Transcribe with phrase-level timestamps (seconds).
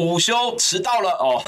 [0.00, 1.42] 好，午休迟到了哦。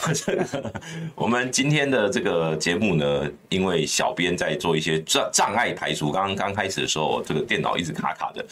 [1.17, 8.45] 我们今天的这个节目呢，因为小编在做一些障障碍排除，刚刚刚开始的时候，这个电脑一直卡卡的。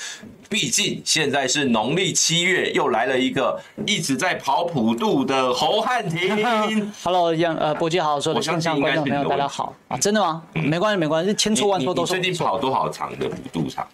[0.48, 6.90] 毕竟现在是农历七月，又来了一个一直在跑普渡的侯汉廷。
[7.04, 10.42] Hello，杨呃，伯爵好，说的线上观众朋友大家好啊，真的吗？
[10.54, 12.12] 嗯、没关系，没关系，千错万错都是。
[12.14, 13.87] 最近跑多少场的普渡场？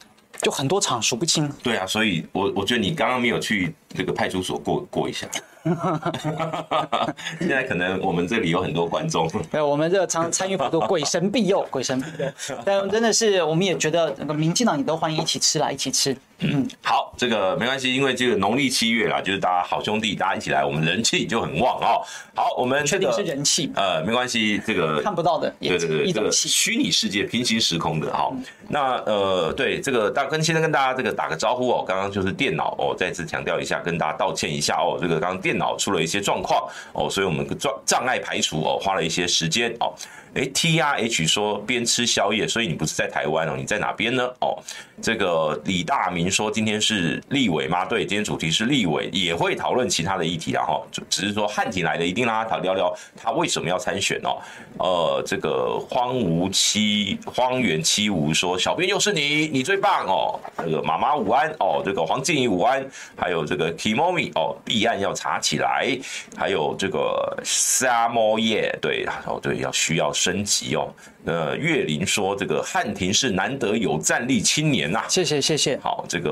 [0.43, 1.51] 就很多场数不清。
[1.63, 5.27] 对啊，所以我我觉得你刚刚没有去这个派出所过过一下。
[7.41, 12.57] 现在可能我们这里有很多观众，对，我们这个常参与普渡，鬼神庇佑， 鬼神庇佑。
[12.65, 16.17] 但真的是，我们也觉得那个民进党，你都欢迎一起吃啦，一起吃。
[16.39, 22.05] 嗯，好，这个没关系，因为这个农历七月啦，就是大家好兄弟，大家一起来，我们人气就很旺哦。
[22.35, 28.31] 好，我们确定是人气，呃，没关系，这个看不到的，对对对，一个虚拟世界、平行时空的哈。
[28.69, 39.95] 那呃，对这个大跟现在跟大家这个打个招呼哦，刚刚就是电脑哦，再次强调一下，跟大家道歉一下哦，这个刚刚电脑出了一些状况哦，所以我们障障碍排除哦，花了一些时间哦。
[40.35, 44.23] 哎，T R H 说边吃宵夜，所以你不是在台湾哦，你在哪边呢？
[44.41, 44.63] 哦，
[45.01, 47.87] 这个李大明说今天是立委吗？
[47.87, 54.37] 对，今天主题是立委，也会讨论其他的议题，然后就只是说汉庭来的，一定让他聊聊他为什么要参选哦。
[54.79, 60.39] 呃，这个荒芜七荒原七无说，小编又是你，你最棒哦。
[60.59, 65.99] 这个妈妈午安哦，这个黄静怡午安，还有这个 Kimomi 哦，弊案要查起来，
[66.37, 70.13] 还有这个沙摩耶，对，哦对，要需要。
[70.27, 70.93] 升级哦，
[71.25, 75.79] 呃，岳林说这个汉庭是难得有战力青年呐，谢谢谢谢。
[75.79, 76.29] 好，这个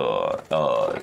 [0.50, 0.98] 呃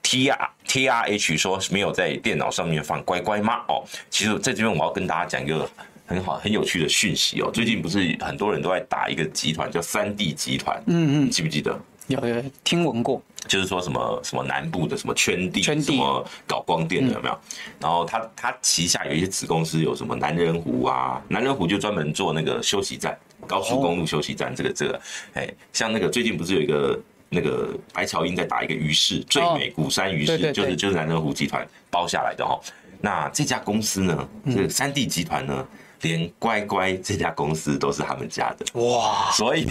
[0.00, 3.64] ，T R T R H 说没有在电脑上面放乖乖吗？
[3.66, 5.68] 哦，其实在这边我要跟大家讲一个
[6.06, 11.76] 很好很有趣的讯息哦，最近不是很多人都在打一个集团叫三 D 集团，嗯嗯，记不记得？
[12.10, 17.38] 有有听闻过，就是说什么什么南部的什么圈地，圈地什么搞光电的有没有？
[17.80, 23.16] 然后他他旗下有一些子公司，有什么南仁湖啊，南仁湖就专门做那个休息站，
[23.46, 25.00] 高速公路休息站，这个这个，
[25.34, 32.58] 哎，像那个最近不是有一个那个白乔英在打一个鱼市，最美鼓山鱼市，就是就是南仁湖集团包下来的哈。
[33.00, 35.66] 那这家公司呢，这个三 D 集团呢？
[36.02, 39.66] 连乖乖这家公司都是他们家的哇，所以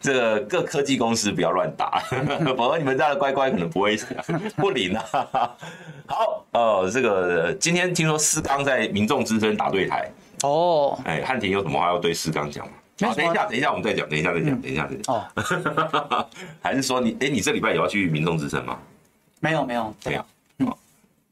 [0.00, 2.02] 这个各科技公司不要乱打，
[2.56, 3.96] 否则你们家的乖乖可能不会
[4.56, 5.04] 不灵啊。
[6.06, 10.10] 好，呃，这个今天听说思刚在民众之声打对台
[10.42, 12.72] 哦，哎，汉庭有什么话要对思刚讲吗？
[13.00, 16.28] 好，等一下，等一下我们再讲，等一下再讲，等一下再讲哦。
[16.60, 18.78] 还是说你哎，你这礼拜也要去民众之声吗？
[19.40, 20.24] 没有，没有，没有。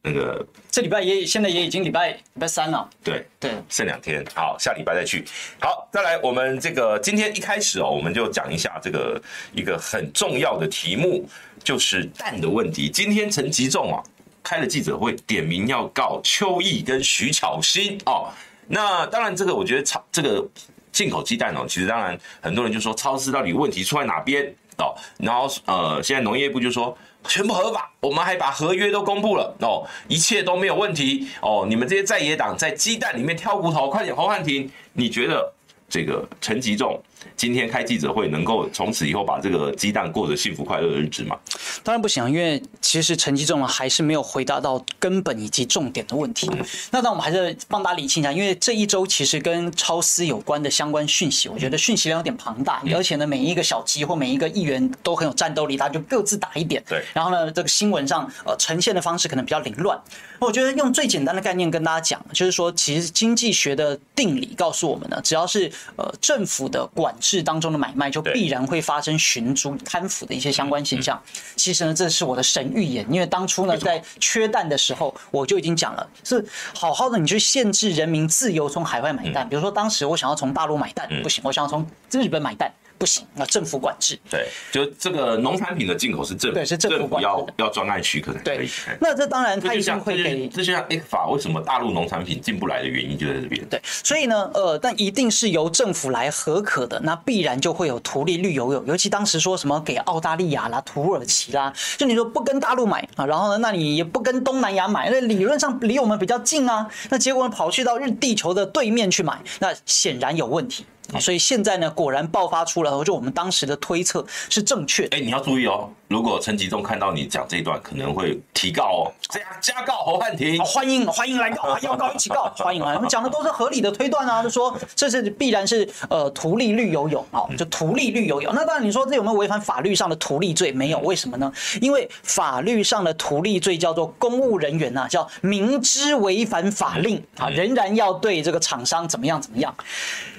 [0.04, 5.24] 那个这礼拜也现在也已经礼拜礼拜三了，对对，剩两天，好，下礼拜再去。
[5.60, 11.24] 好，再来，我们这个今天一开始哦，我们就讲一下这个一个很重要的题目，
[11.62, 12.90] 就是蛋的问题。
[12.90, 14.02] 今天陈吉仲啊
[14.42, 18.28] 开了记者会，点名要告邱毅跟徐巧芯哦。
[18.66, 20.44] 那当然，这个我觉得超这个
[20.90, 26.98] 进口鸡蛋哦，其实当然很多人就说超市到底问题出在哪边哦，然后呃，现在农业部就说。
[27.24, 31.64] 全部合法，我们还把合约都公布了哦，一切都没有问题哦。
[31.68, 35.52] 你们这些在野党在鸡蛋里面挑骨头，快点，黄汉廷，你觉得
[35.88, 37.00] 这个陈吉仲？
[37.36, 41.36] 今天开记者会，能够从此以后把这个鸡蛋过着幸福快乐的日子吗？
[41.82, 46.48] 当然不行，因为其实陈吉仲还是没有回答到根本以及重点的问题。
[46.52, 56.82] 嗯、那那我们还是帮大家理清一下，因为这一周其实跟超丝有关的相关讯息，我觉得讯息量有点庞大，嗯、而且呢，每一个小鸡或每一个议员都很有战斗力，大家就各自打一点。
[56.88, 57.02] 对。
[57.12, 60.00] 然后呢，这个新闻上呃呈现的方式可能比较凌乱。
[60.38, 71.20] 我觉得用最简单的概念跟大家讲，就是说，其实经济学的定理告诉我们呢，只要是呃政府的管制当中的买卖，就必然会发生寻租贪腐的一些相关现象。
[71.56, 76.44] 其实呢，这是我的神预言，因为当初呢，在缺蛋的时候，我就已经讲了，是
[76.74, 79.48] 好好的你去限制人民自由从海外买蛋。
[79.48, 82.72] 比如说，当时我想要从大陆买蛋，不行；我想要从日本买蛋。
[83.02, 84.16] 不行，那政府管制。
[84.30, 88.70] 对，就这个农产品的进口是政府，对，是政府管制，要要专案许可才可以。
[89.00, 90.46] 那这当然他一定会给。
[90.46, 93.60] 这就像 ECFA 为什么大陆农产品进不来的原因就在这边。
[93.68, 98.84] 对，所以呢，呃，但一定是由政府来核可的，那必然就会有图利绿油油。
[98.86, 110.86] 尤其当时说什么给澳大利亚啦、土耳其啦，就你说不跟大陆买啊，然后呢，那你也不跟东南亚买，那理论上离我们比较近啊，那结果跑去到日地球的对面去买，那显然有问题。
[111.20, 115.16] 所以现在呢，果然爆发出来了，就我们当时的推测是正确的。
[115.16, 119.00] 哎，你要注意哦，如果陈吉仲看到你讲这一段，可能会提告哦，
[119.30, 120.62] 这样加告侯汉廷。
[120.62, 122.94] 欢迎欢迎来告， 要告一起告，欢迎来。
[122.96, 128.52] 我们讲的都是合理的推断啊，就说这是必然是呃图利绿油油啊，就图利绿油油。
[128.52, 130.70] 那当然你说这有没有违反法律上的图利罪？
[130.70, 131.50] 没有，为什么呢？
[131.80, 139.74] 因为法律上的图利罪叫做公务人员呐、啊，叫明知违反法令啊，仍然要对这个厂商怎么样怎么样。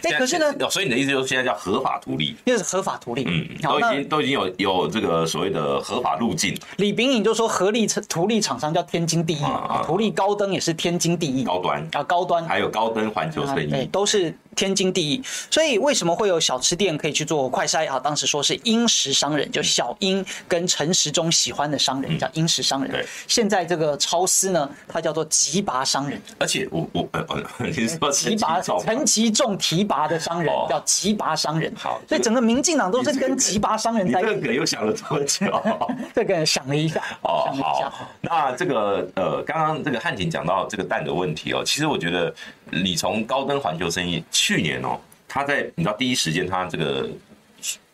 [0.03, 0.53] 哎，可是呢？
[0.69, 3.25] 所以你的意思就是现在叫合法图利，那是合法图利。
[3.27, 6.57] 嗯，都已经都已经有有这个所谓的合法路径。
[6.77, 14.35] 李炳颖就说合力图利厂商叫天经地义啊，图利高登也是天经地义，高端啊高端，还有高登环球生意，都是。
[14.55, 17.99] 天经地义，所以为什么会有小吃店可以去做快筛啊？
[17.99, 22.91] 当时说是殷实商人，就小英跟陈时中喜欢的商人叫殷实商人。
[22.91, 26.21] 对，现在这个超丝呢，它叫做提拔商人。
[26.39, 31.73] 而且我我呃呃，你说提拔陈吉仲提拔的商人叫提拔商人。
[31.75, 34.29] 好，所以整个民进党都是跟提拔商人在一起。
[34.29, 35.45] 这个又想了多久？
[36.13, 37.01] 这个想了一下。
[37.23, 37.91] 哦，好。
[38.21, 42.33] 那这个呃，刚刚这个汉廷讲到这个蛋的问题哦，其实我觉得
[42.69, 44.23] 你从高登环球生意。
[44.45, 47.09] 去年哦，他在你知道第一时间他这个，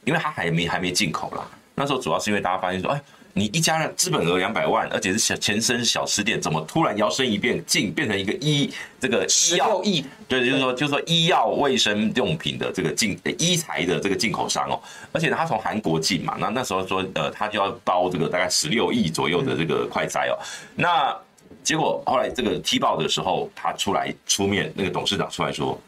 [0.04, 1.48] 因为他还没还没进口啦。
[1.76, 3.00] 那时候主要是因为大家发现说，哎，
[3.34, 10.04] 你一家的资本额两百万，而且是小前身小吃店，怎么突然摇身一变进变成一个医这个医药亿？
[10.28, 14.82] 对，就是说就是说医药卫生用品的这个进医材的这个进口商哦，
[15.12, 20.34] 而且他从韩国进嘛，那那时候说呃，他就要包这个大概十六亿左右的这个快哉哦，
[20.74, 21.16] 那
[21.64, 25.80] 结果后来这个踢爆的时候，他出来出面，那个董事长出来说。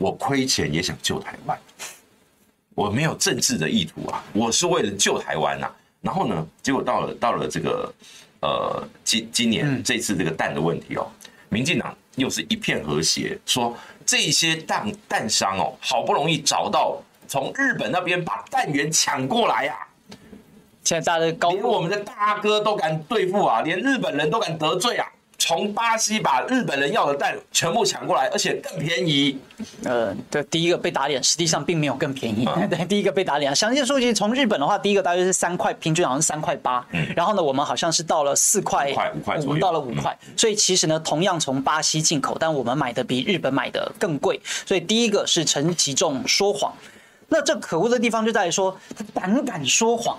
[0.00, 1.58] 我亏钱也想救台湾，
[2.74, 5.70] 我没有政治的意图啊，我是为了救台湾呐。
[6.00, 7.92] 然后呢，结果到了到了这个
[8.40, 11.06] 呃今今年这次这个蛋的问题哦，
[11.50, 13.76] 民进党又是一片和谐，说
[14.06, 16.96] 这些蛋蛋商哦，好不容易找到
[17.28, 19.86] 从日本那边把蛋源抢过来呀，
[20.82, 25.06] 现在大家高连我们的大哥都敢对付啊，连日本人都敢得罪啊。
[25.40, 29.38] 从巴西把日本人要的蛋全部抢过来，而且更便宜。
[29.84, 32.46] 呃，对，第一个被打脸，实际上并没有更便宜。
[32.54, 33.56] 嗯、 对，第一个被打脸。
[33.56, 36.86] 详细数据从日本的话，第一个大约是三块，平均好像是三块八。
[36.92, 37.06] 嗯。
[37.16, 40.16] 然后呢，我们好像是到了四块，五块，五块到了五块。
[40.36, 44.38] 所以其实呢，同样从巴西进口，但我们买的比日本买的更贵。
[44.44, 46.72] 所以第一个是陈其仲说谎。
[47.28, 50.18] 那这可恶的地方就在于说，他胆敢说谎。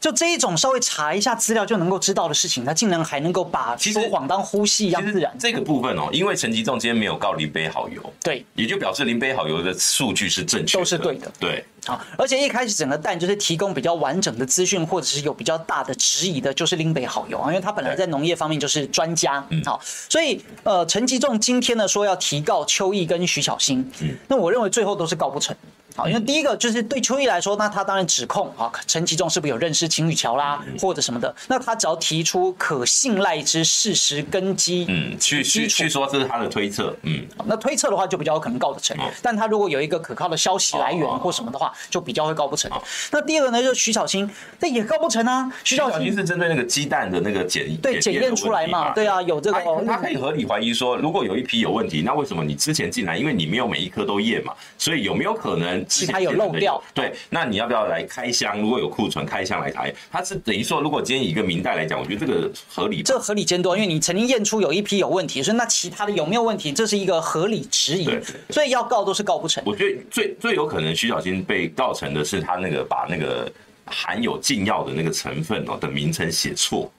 [0.00, 5.36] 就这一种稍微查一下资料就能够知道的事情，他竟然还能够把说谎当呼吸一样自然。
[5.38, 11.32] 这个部分哦，因为陈吉仲今天没有告林北好油，对，也就表示林北好油的数据是正确的，都是对的。
[11.40, 19.44] 对，好，而且一开始整个蛋就是提供比较完整的资讯，或者是有比较大的质疑的，就是林北好油啊，因为他本来在农业方面就是专家。
[19.50, 25.56] 嗯，好，所以呃，陈吉仲今天呢说要提告邱毅跟徐小新，嗯，那我认为最后都是告不成。
[25.98, 31.34] 好，因为第一个就是对邱毅来说，那他当然指控啊，陈其仲是不是有认识秦宇桥啦，或者什么的？
[31.48, 38.96] 那他只要提出可信赖之事实根基，嗯，去去去说这是他的推测，嗯，那推测的话就比较有可能告得成。
[39.20, 42.70] 但他如果有一个可靠的消息来源或什么的话，就比较会告不成。
[43.10, 44.30] 那第二个呢，就是徐小青，
[44.60, 45.52] 那也告不成啊。
[45.64, 48.92] 徐小青是针对那个鸡蛋的那个检验，对检验出来嘛？
[48.92, 56.80] 对啊，有这个，他可以合理怀疑说，如果有一批有问题，那为什么你之前进来，因为你没有每一颗都验嘛，所以有没有可能其他有漏掉？
[56.92, 58.60] 对，那你要不要来开箱？
[58.60, 63.02] 如果有库存，开箱来台，它是等于说，如果今天以一个明代来讲，我觉得这个合理。
[63.02, 66.70] 这合理监督，因为你曾经验出有一批有问题，所以那其他的有没有问题？
[66.70, 68.04] 这是一个合理质疑。
[68.04, 69.62] 对，所以要告都是告不成。
[69.64, 73.50] 我觉得最最有可能徐小新被告成的是他那个把那个
[73.86, 76.90] 含有禁药的那个成分哦的名称写错。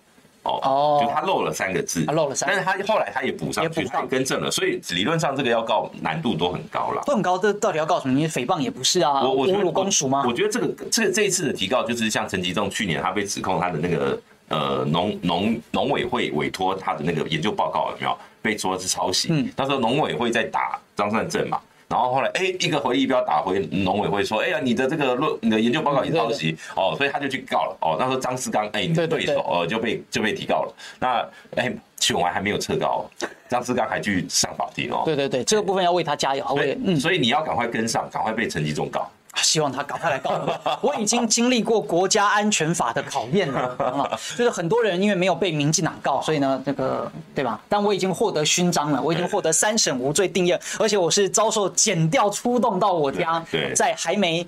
[0.43, 7.37] 哦，就他漏了三个字，他漏了三个，但是他后来他也补上去，他也更正了，所以理论上这个要告难度都很高了，都很高。
[7.37, 8.13] 这到底要告什么？
[8.13, 10.23] 你诽谤也不是啊，侮辱公署吗？
[10.25, 19.27] 我觉得这个这这一次的提告就是像陈吉仲去年他被指控他的那个呃农农农委会委托他的那个研究报告有没有被说是抄袭？
[19.31, 21.59] 嗯，那时候农委会在打张善政嘛。
[21.89, 27.97] 然后后来，哎，一个回忆标打回农委会说，哎呀，你的这个论，你的研究报告也抄袭哦，所以他就去告了哦。
[27.99, 30.73] 那时候张思刚，哎，你的对手呃就被就被提告了。
[30.99, 33.09] 那哎，选完还没有撤告，
[33.49, 35.01] 张思刚还去上法庭哦。
[35.03, 39.09] 对对对，这个部分要为他加油，为嗯，所以你要赶快跟上，赶快被陈吉仲告。
[39.35, 40.79] 希望他赶快来告我。
[40.81, 47.59] 我已经经历过国家安全法的考验了 啊，就是很多人因为没有被民进党告，所以呢，这个对吧？
[47.69, 53.43] 但我已经获得勋章了，我已经获得三审无罪定谳，而且我是遭受检调出动到我家，
[53.75, 54.45] 在还没。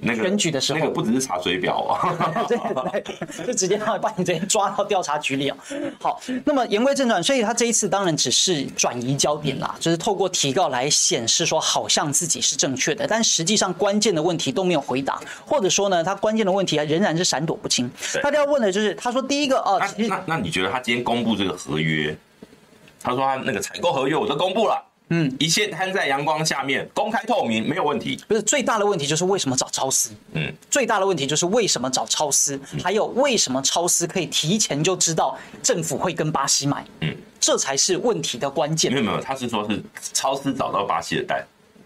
[0.00, 2.14] 那个选举的时候，那个不只是查水表啊，
[2.46, 5.56] 对对对，就直接把把你直接抓到调查局里啊。
[6.00, 17.90] 好，那么言归正传，所以他这一次当然只是转移焦点啦，就是透过提告来显示说好像自己是正确的，但实际上关键的问题都没有回答，或者说呢，他关键的问题仍然是闪躲不清。
[18.22, 22.16] 大家要问的就是，他说第一个哦，那那那你觉得他今天公布这个合约，
[23.02, 24.84] 他说他那个采购合约我都公布了。
[25.10, 28.22] 嗯，一切摊在阳光下面，公开透明，没有问题。
[28.28, 30.10] 不是最大的问题就是为什么找超司？
[30.32, 32.60] 嗯，最大的问题就是为什么找超思？
[32.82, 36.84] 还有为什么超司可以提前就知道政府会跟巴西买？
[37.00, 38.92] 嗯，这才是问题的关键。
[38.92, 41.42] 没有没有，他是说是超司找到巴西的单，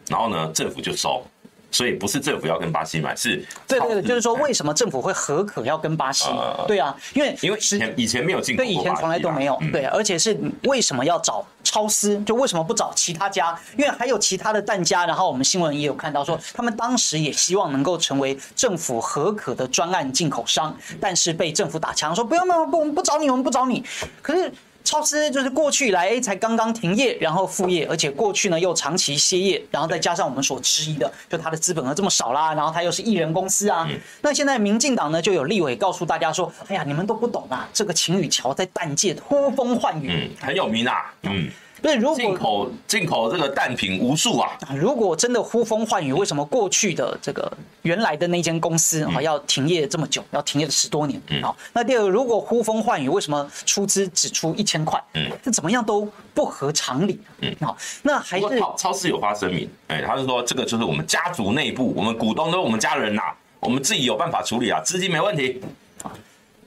[0.09, 1.25] 然后呢，政府就收。
[1.73, 6.29] 所以不是政府要跟巴西买，是对对对，就是说为什么政府会核可要跟巴西？
[6.69, 9.59] 对啊，因为因为以前以前没有进口，对，以前从来都没有。
[9.73, 12.23] 对，而且是为什么要找超思？
[12.25, 13.59] 就为什么不找其他家？
[13.77, 15.07] 因为还有其他的弹家。
[15.07, 23.83] 然后我们新闻也有看到说，他们当时也希望能够成为政府核可的专案进口商，但是被政府打枪，说不用不用不，我们不找你，我们不找你。
[24.21, 24.53] 可是。
[24.93, 33.89] 超市就是过去以来，哎，才刚刚停业，然后复业，而且过去呢又长期歇业，然后再加上我们所质疑的，就他的资本额这么少啦，然后他又是艺人公司啊。
[34.21, 41.51] 那现在民进党呢就有立委告诉大家说，哎呀，你们都不懂啊，这个晴雨桥在淡界呼风唤雨，很有名啊，嗯。
[41.83, 44.57] 对，如果进口进口这个蛋品无数啊！
[44.75, 51.21] 如果真的呼风唤雨，为什么过去的这个原来的那间公司啊要停业这么久，要停业了十多年？
[51.43, 55.03] 好，那第二个，如果呼风唤雨，为什么出资只出一千块？
[55.15, 57.21] 嗯，这怎么样都不合常理。
[57.41, 63.23] 嗯，好，那还是超超思有发声明，哎，他是说这个就是我们家族内部，我们股东都是我们家人呐，
[63.59, 65.61] 我们自己有办法处理啊，资金没问题。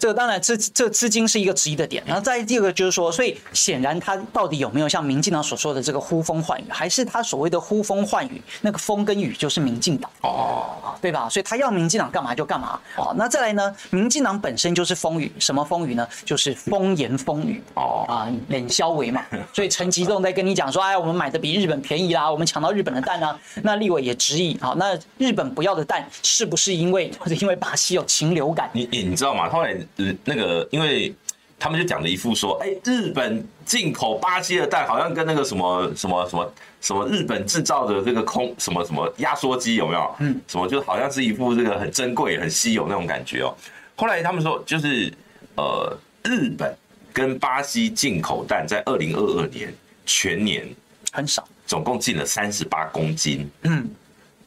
[0.06, 2.04] 这个当然，这这资金是一个质疑的点。
[2.06, 11.28] 然后再第二个就是说，所以显然他到底有没有像民进党所说的这个呼风唤雨，还是他所谓的呼风唤雨，那个风跟雨就是民进党哦，对吧？
[11.28, 12.80] 所以他要民进党干嘛就干嘛。
[12.96, 13.76] 好，那再来呢？
[13.90, 16.08] 民进党本身就是风雨，什么风雨呢？
[16.24, 19.26] 就是风言风语哦啊，冷消为嘛。
[19.52, 23.36] 所以陈吉仲在跟你讲说，哎，我们买的比日本便宜啦，我们抢到日本的蛋呢。
[23.64, 28.70] 那立委也质疑，好，那日本不要的蛋是不是因为或者 因为巴西有禽流感？
[28.72, 29.50] 你你你知道吗？
[29.50, 29.64] 后
[29.98, 30.16] 来。
[30.25, 31.14] 那个，因为
[31.58, 40.16] 他们就讲了一副说，哎，日本进口巴西的蛋，好像跟那个什么什么什么什么日本制造的这个空什么什么压缩机有没有？
[40.20, 43.56] 嗯，什么就好像是一副这个很珍贵、很稀有那种感觉哦。
[43.96, 45.12] 后来他们说，就是
[45.56, 46.75] 呃，日本
[47.14, 49.74] 跟巴西进口蛋在二零二二年
[50.06, 50.68] 全年
[51.12, 53.50] 很少，总共进了三十八公斤。
[53.64, 53.90] 嗯。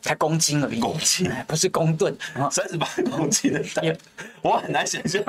[0.01, 1.31] 才公斤而已，公斤。
[1.47, 2.17] 不是公吨，
[2.51, 3.97] 三十八公斤的蛋，
[4.43, 5.23] 我很难想象。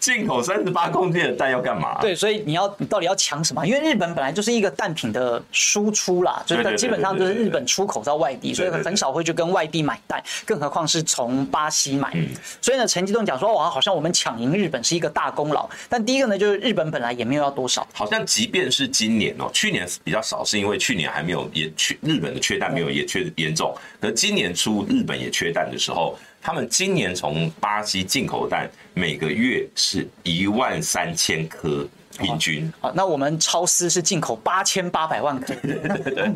[0.00, 2.00] 进口三十八公斤的蛋要干嘛？
[2.00, 3.64] 对，所以你要你到底要抢什么？
[3.66, 12.16] 因为日本本来就是一个蛋品的输出啦，就是基本上就是日本出口到外地，所以很少会去跟外地买蛋，更何况是从巴西买。
[12.62, 15.68] 所以呢，陈吉仲讲说，哇，好像我们抢赢日本是一个大功劳。
[15.88, 17.86] 但第一个呢，就是日本本来也没有要多少。
[17.92, 26.18] 好像即便是今年哦，去年比较少，是因为去年还没有也缺日本的缺蛋没有也缺严重，可今年初日本也缺蛋的时候。
[26.42, 31.86] 他们今年从巴西进口蛋每个月是一万三千颗
[32.18, 32.72] 平均。
[32.80, 35.54] 好，那我们超市是进口八千八百万颗。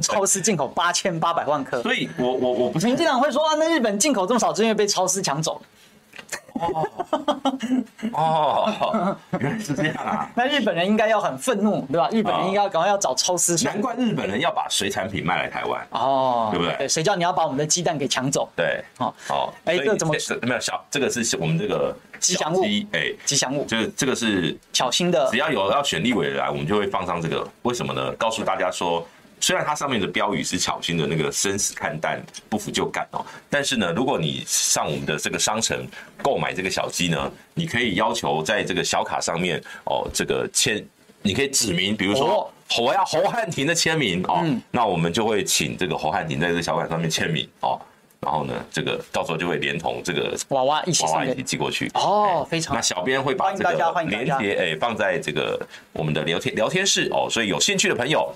[0.01, 1.83] 超市进口八千八百万颗。
[1.83, 2.87] 所以我我我不是。
[2.87, 5.61] 民进党会说啊，那日本进口这么少，是因为被超市抢走。
[6.55, 6.87] 哦
[8.13, 10.31] 哦，原来是这样啊！
[10.37, 12.09] 那日本人应该要很愤怒，对吧？
[12.13, 13.57] 日本人应该要赶快要找超思。
[13.65, 16.89] 难怪日本人要把水产品卖来台湾哦，对不对？
[16.89, 18.49] 谁叫你要把我们的鸡蛋给抢走？
[18.57, 20.85] 对，哦哦，哎，这怎么没有小？
[20.91, 22.63] 这个是我们这个吉祥物，
[22.93, 25.29] 哎，吉祥物，就是这个是巧心的。
[25.31, 27.47] 只要有要选立委来，我们就会放上这个。
[27.63, 28.13] 为什么呢？
[28.13, 29.07] 告诉大家说。
[29.45, 35.87] 虽然它上面的标语是巧心的那个生死看淡，不服就干哦，但是呢，如果你上我们的这个商城
[36.23, 40.83] 购买这个小鸡呢，你可以要求在这个小卡上面哦，这个签，
[41.21, 47.79] 你可以指明，比如说我要侯汉廷的签名哦，那我们就会请这个侯汉廷在这个小卡上面签名哦，
[48.21, 52.75] 然后呢，这个到时候就会连同这个娃娃一起娃娃一起寄过去哦，非常。
[52.75, 55.61] 那小编会把这个连接哎放在这个
[55.93, 58.35] 我们的聊天聊天室哦，所以有兴趣的朋友。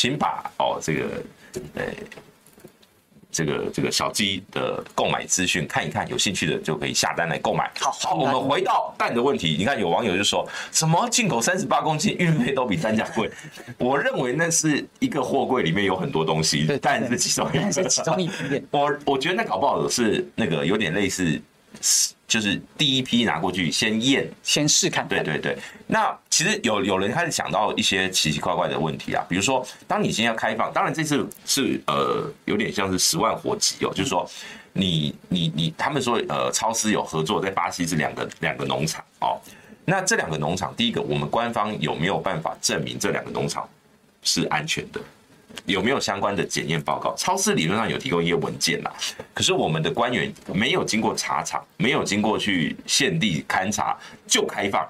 [0.00, 1.22] 请把哦这个，
[1.74, 1.84] 呃，
[3.30, 7.70] 这个这个小鸡的购买资讯看一看，有兴趣的就可以下单来购买。
[7.78, 13.30] 好，好，我们回到蛋的问题，你看有网友就说什么进口三十八公斤运费都比单价贵，
[13.76, 18.64] 我认为那是一个货柜里面有很多东西， 蛋是其中一个，是其中一点。
[18.72, 21.38] 我我觉得那搞不好是那个有点类似。
[22.30, 25.08] 就是第一批拿过去先验，先试看，看。
[25.08, 25.58] 对对对。
[25.88, 34.24] 那其实有有人开始想到一些奇奇怪怪的问题啊，比如说，当你今天要开放，当然这次是呃有点像是十万火急哦，就是说
[34.72, 39.36] 你你你他们说呃超市有合作在巴西是两个两个农场哦，
[39.84, 43.68] 那这两个农场，第一个我们官方有没有办法证明这两个农场
[44.22, 45.00] 是安全的？
[45.66, 47.14] 有没有相关的检验报告？
[47.16, 48.92] 超市理论上有提供一些文件啦，
[49.32, 54.86] 可是我们的官员没有经过查厂，没有经过去现地勘察就开放。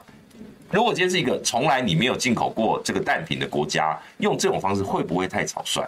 [0.70, 5.82] 如果今天是一个从来你没有进口过这个蛋品的国家，用这种方式会不会太草率？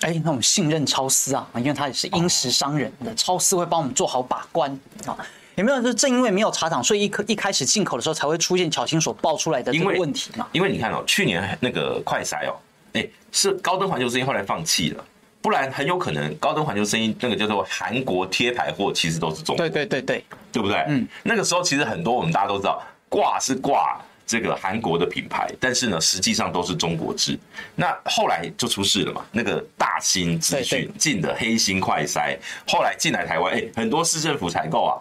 [0.00, 4.70] 哎，那我们信任超市啊，因为他也是殷实商人的，超市会帮我们做好把关
[5.06, 5.16] 啊。
[5.54, 10.48] 有没有就是正因为没有查厂，所以一开一开始进口的时候才会出现巧心所爆出来的这个问题嘛？
[10.50, 12.56] 因为你看哦，去年那个快筛哦。
[12.94, 15.04] 哎，是高登环球声音后来放弃了，
[15.42, 19.68] 不然很有可能高登环球声音那个叫做韩国贴牌货，其实都是中国。
[19.68, 20.78] 对对对对，对不对？
[20.88, 27.38] 嗯，那个时候其实很多我们大家都知道，挂是挂这个韩国的品牌，但是呢，实际上都是中国制。
[27.74, 34.94] 那后来就出事了嘛，那个大新资讯进的黑心快筛，后来进来台湾，哎，很多市政府采购啊，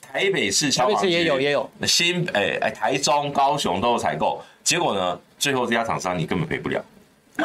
[0.00, 6.82] 台北市消防局也有也有，新哎哎台中、高雄都有采购，结果呢，最后这家厂商你根本赔不了。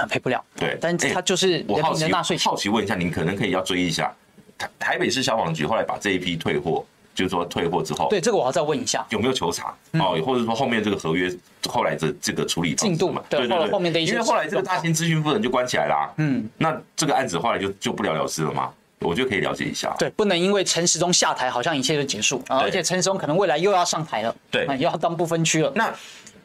[0.09, 2.37] 赔不了，对，但是他就是我好奇纳税。
[2.37, 4.13] 好奇问一下，您可能可以要追一下
[4.57, 6.83] 台台北市消防局后来把这一批退货，
[7.13, 11.31] 就是说退货之后，对这个我要再问一下有没有求偿哦，或者说后面这个合约
[11.69, 13.21] 后来的这个处理进度嘛？
[13.29, 18.71] 对对对，后面的一些，因为后来这个大新资讯部人就关起来啦，嗯，那这个案子后来就就不了了之了吗？
[18.99, 19.93] 我觉得可以了解一下。
[19.99, 25.71] 对，不能因为陈时中下台，好像一切就结束，而且陈时中可能未来又要上台了，对，又要当不分区了。
[25.75, 25.93] 那。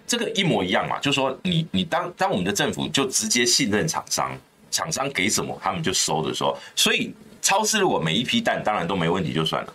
[0.08, 4.36] 这个一模一样嘛，就是说你你当当我们的政府就直接信任厂商，
[4.70, 7.12] 厂商给什么他们就收的时候，所以
[7.42, 9.74] 超市如果每一批蛋当然都没问题就算了，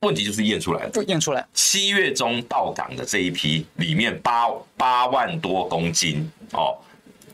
[0.00, 1.46] 问题就是验出来了，就验出来。
[1.52, 6.78] 七月中到港的这一批里面八八万多公斤哦，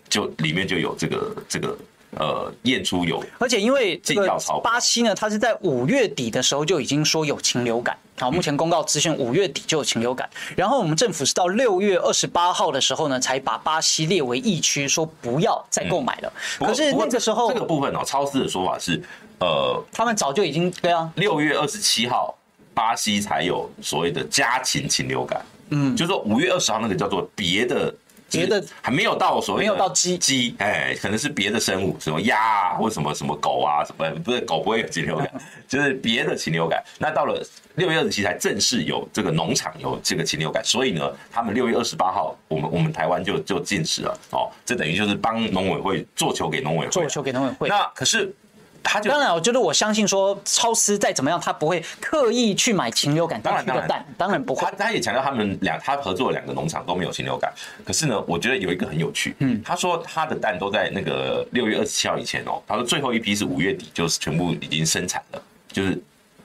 [0.08, 1.78] 就里面就有这个这个。
[2.18, 4.28] 呃，验出有，而且因为这个
[4.62, 16.30] 巴西呢，它是在五月底的时候就已经说有禽流感，好，目前公告资讯五月底就有禽流感，然后我们政府是到六月二十八号的时候呢，才把巴西列为疫区，说不要再购买了。
[16.58, 19.02] 可是那个时候这个部分哦，超市的说法是，
[19.38, 22.36] 呃，他们早就已经对啊，六月二十七号
[22.74, 27.94] 巴西才有所谓的家禽禽流感，嗯，就是说五月二十号那个叫做别的。
[28.32, 35.30] 别的还没有到所谓没有到鸡鸡，哎，可能是别的生物，什么鸭啊，或什么什么狗啊，什么不是狗不会有禽流感，
[35.68, 36.82] 就是别的禽流感。
[36.98, 37.40] 那到了
[37.74, 47.68] 六月二十七才正式有这个农场有这个禽流感，所以呢，他们六月二十八号，我们我们台湾就就禁止了哦，这等于就是帮农委会做球给农委会，做球给农委会。
[47.68, 48.34] 那可是。
[48.82, 54.66] 他就当然，我觉得我相信说，超丝再怎么样，他不会刻意去买禽流感地区的蛋，当然不会。
[54.66, 57.52] 他他也强调，他们两他合作两个农场都没有禽流感。
[57.84, 65.42] 可是呢，我觉得有一个很有趣，嗯，他说他的蛋都在那个六月二十七号以前哦，他说最后一批是五月底，就是全部已经生产了，
[65.72, 65.98] 就是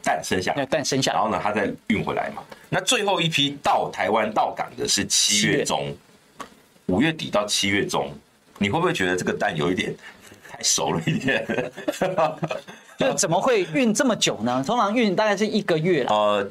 [0.03, 2.41] 蛋生下来，蛋生下来，然后呢，他再运回来嘛。
[2.69, 5.95] 那最后一批到台湾到港的是七月中，
[6.85, 8.13] 五月底到七月中，
[8.57, 9.93] 你会不会觉得这个蛋有一点？
[10.57, 11.45] 太熟了一点，
[12.97, 14.63] 就怎么会运这么久呢？
[14.65, 16.11] 通常运大概是一个月了。
[16.11, 16.49] 呃，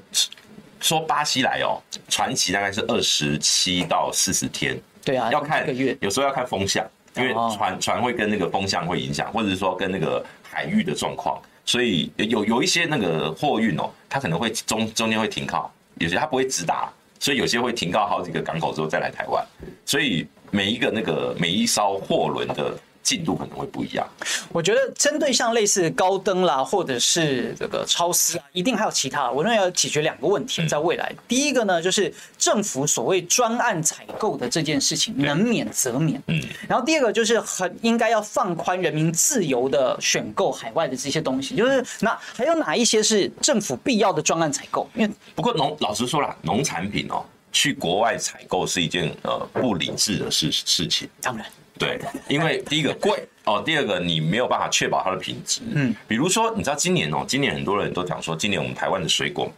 [0.81, 4.79] 说巴西来哦，传奇大概是二十七到四十天。
[5.05, 16.88] 对啊，要看一个月，有时候要看风向，因为船船会跟那个风向会影响，或者是说跟那个海域的状况，所以有有一些那个货运哦，它可能会中中间会停靠，有些它不会直达，
[17.19, 19.45] 所以有些会停靠好几个港口之后再来台湾，
[19.85, 22.79] 所以每一个那个每一艘货轮的。
[23.07, 24.05] 进度可能会不一样。
[24.51, 29.31] 我觉得针对像类似高登啦，或者是这个超丝啊，一定还有其他。
[29.31, 36.21] 我认为要解决两个问题，在未来，第一个呢，就是政府所谓专案采购的这件事情，能免则免。
[36.27, 36.42] 嗯。
[36.69, 44.88] 然后第二个就是很应该要放宽人民自由的选购海外的这些东西，就是那还有哪一些是政府必要的专案采购？
[44.97, 51.09] 因为不过农老实说了，农产品哦，去国外采购是一件呃不理智的事事情。
[51.21, 51.47] 当然。
[51.79, 55.61] 对，因为第一个贵哦，第二个你没有办法确保它的品质。
[55.73, 59.51] 嗯，比如说，你知道今年哦，今年很多人都讲说，今年我们台湾的水果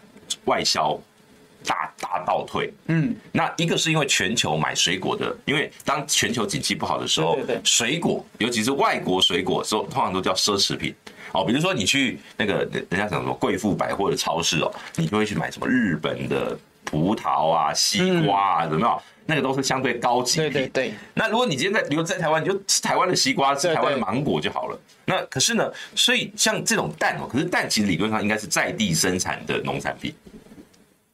[0.44, 0.98] 外销
[1.64, 2.72] 大大倒退。
[2.86, 10.94] 嗯，那一个是因为全球买水果的，因为当全球景气不好的时候，对对对水果尤其是外国水果，说通常都叫奢侈品。
[11.32, 19.00] 哦，比如说你去那个人家讲什么贵妇百货的超市哦，你就会去买什么日本的葡萄啊、西瓜啊，怎么样？
[19.30, 20.50] 那个都是相对高级品。
[20.50, 20.94] 对对对。
[21.12, 24.80] 那如果你今天在，比如在台湾，你就吃台湾的西瓜，吃台湾的芒果就好了。
[25.04, 30.14] 那可是呢，所以像这种蛋哦，可是蛋其实理论上应该是在地生产的农产品。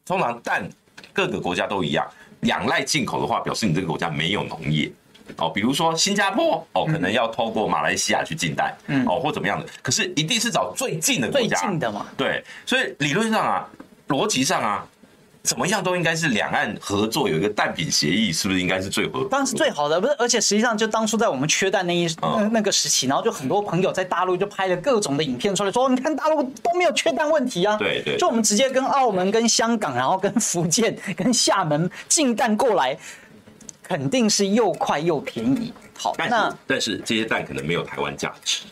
[0.07, 0.63] 通常蛋
[1.13, 2.09] 各个国家都一样，
[2.43, 4.91] 仰赖进口的话，表示你这个国家没有农业。
[5.39, 13.67] 哦，比如说新加坡哦，可能要透过马来西亚去进蛋，嗯，哦或怎么样的，可是一定是找最近的国家，最近的嘛，对，所以理论上啊，
[14.09, 14.87] 逻辑上啊，
[15.45, 19.29] 怎么样都应该是两岸合作有一个蛋品协议，是不是应该是最合？
[19.31, 20.15] 当然是最好的，不是？
[20.19, 32.99] 而且实际上就当初在我们缺蛋那一那那个时期，然后就很多朋友在大陆就拍了各种的影片出来，说你看大陆都没有缺蛋问题啊，对对，就我们直接跟澳门、跟香港，然后跟福建、跟厦门进蛋过来。
[33.87, 35.71] 肯定是又快又便宜。
[35.95, 38.63] 好，但是那但是这些蛋可能没有台湾价值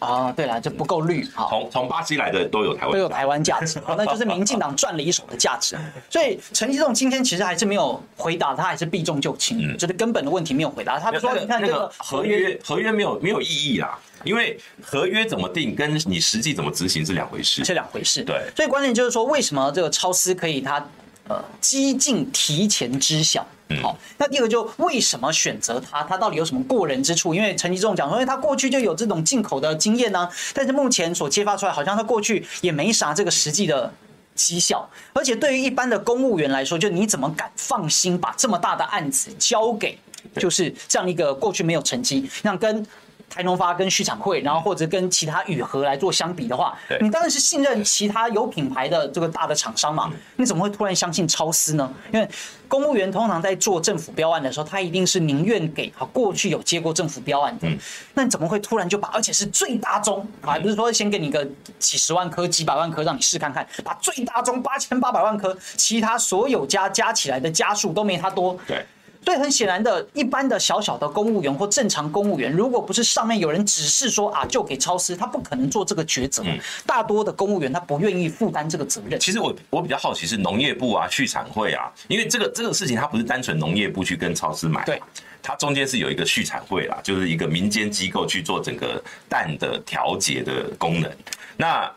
[0.00, 0.32] 啊。
[0.32, 1.24] 对了，就不够绿。
[1.34, 3.78] 好，从从巴西来的都有台湾，都有台湾价值。
[3.80, 5.76] 好，那就是民进党赚了一手的价值。
[6.10, 10.98] 所以陈吉仲今天其实还是没有回答，他还是避重就轻，嗯，就是根本的问题没有回答。
[10.98, 18.22] 他说：“你看这个合约，合约没有没有意义啦，因为合约怎么定，跟你实际怎么执行是两回事，是两回事。
[18.22, 20.84] 对，所以关键就是说，为什么这个超司可以他
[21.28, 23.46] 呃激进提前知晓？”
[23.82, 26.02] 好，那第二个就为什么选择他？
[26.02, 27.32] 他到底有什么过人之处？
[27.34, 33.92] 因为陈吉仲讲说，因为他过去就有这种进口的经验呢、但是目前所揭发出来，好像他过去也没啥这个实际的
[34.34, 34.88] 绩效。
[35.12, 39.98] 而且对于一般的公务员来说，就你怎么敢放心把这么大的案子交给
[40.36, 42.86] 就是这样一个过去没有成绩，那跟。
[43.30, 50.10] 台农发跟畜产会，然后或者跟其他雨禾来做相比的话，你当然是信任其他有品牌的这个大的厂商嘛。
[50.36, 51.90] 你怎么会突然相信超丝呢？
[52.12, 52.28] 因为
[52.66, 57.68] 公务员通常在做政府标案的时候，他一定是宁愿给啊过去有接过政府标案的。
[58.14, 61.46] 那你怎么会突然就把，而且是最大宗啊，不是说先给你个
[61.78, 68.58] 几十万颗、几百万颗让你试看看，把最大宗八千八百万颗，其他所有家加起来的家数都没他多。
[68.66, 68.84] 对。
[69.24, 76.42] 所以很显然的，一般的小小的公务员或正常公务员，如果不是上面有人指示说啊，就给超丝，他不可能做这个抉择。
[76.86, 79.20] 大多的公务员他不愿意负担这个责任。
[79.20, 85.00] 其实我我比较好奇是农业部啊、畜产会啊，因为这个这个事情它不是单纯农业部去跟超市买，对，
[85.42, 91.10] 它中间是有一个畜产会啦，就是一个民间机构去做整个蛋的调节的功能。
[91.58, 91.90] 那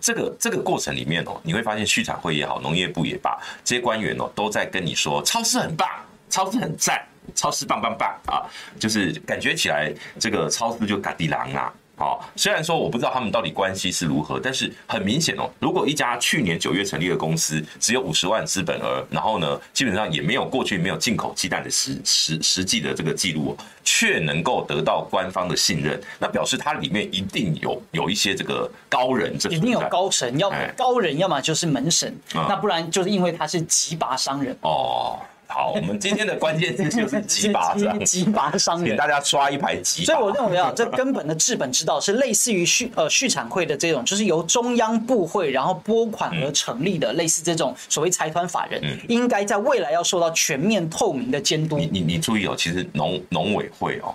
[0.00, 5.88] 这个这个过程里面哦，你会发现畜产会也好，农业部也罢，这些官员哦都在跟你说超市很棒。
[6.30, 8.46] 超市很赞，超市棒棒棒啊！
[8.78, 11.72] 就是感觉起来，这个超市就嘎地狼啊！
[11.96, 35.18] 好，虽然说我不知道他们到底关系是如何，但是很明显哦，如果一家去年九月成立的公司只有五十万资本额，然后呢，基本上也没有过去没有进口鸡蛋的实实实际的这个记录，却能够得到官方的信任，那表示它里面一定有有一些这个高人，这一定有高神，要高人，要么就是门神，那不然就是因为他是几把商人哦。
[35.50, 40.04] 好，我们今天的关键字就是机拔商，机拔商人，给大家刷一排鸡。
[40.04, 51.76] 所以我认为啊，这根本的治本之道是类似于续呃续产会的这种，就是由中央部会然后拨款而成立的，类似这种所谓财团法人，应该在未来要受到全面透明的监督。
[51.78, 54.14] 你你你注意哦，其实农农委会哦，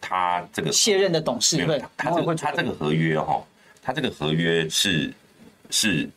[0.00, 3.42] 他这个卸任的董事会，他这个他这个合约哈，
[3.82, 5.12] 他这个合约是
[5.68, 6.08] 是。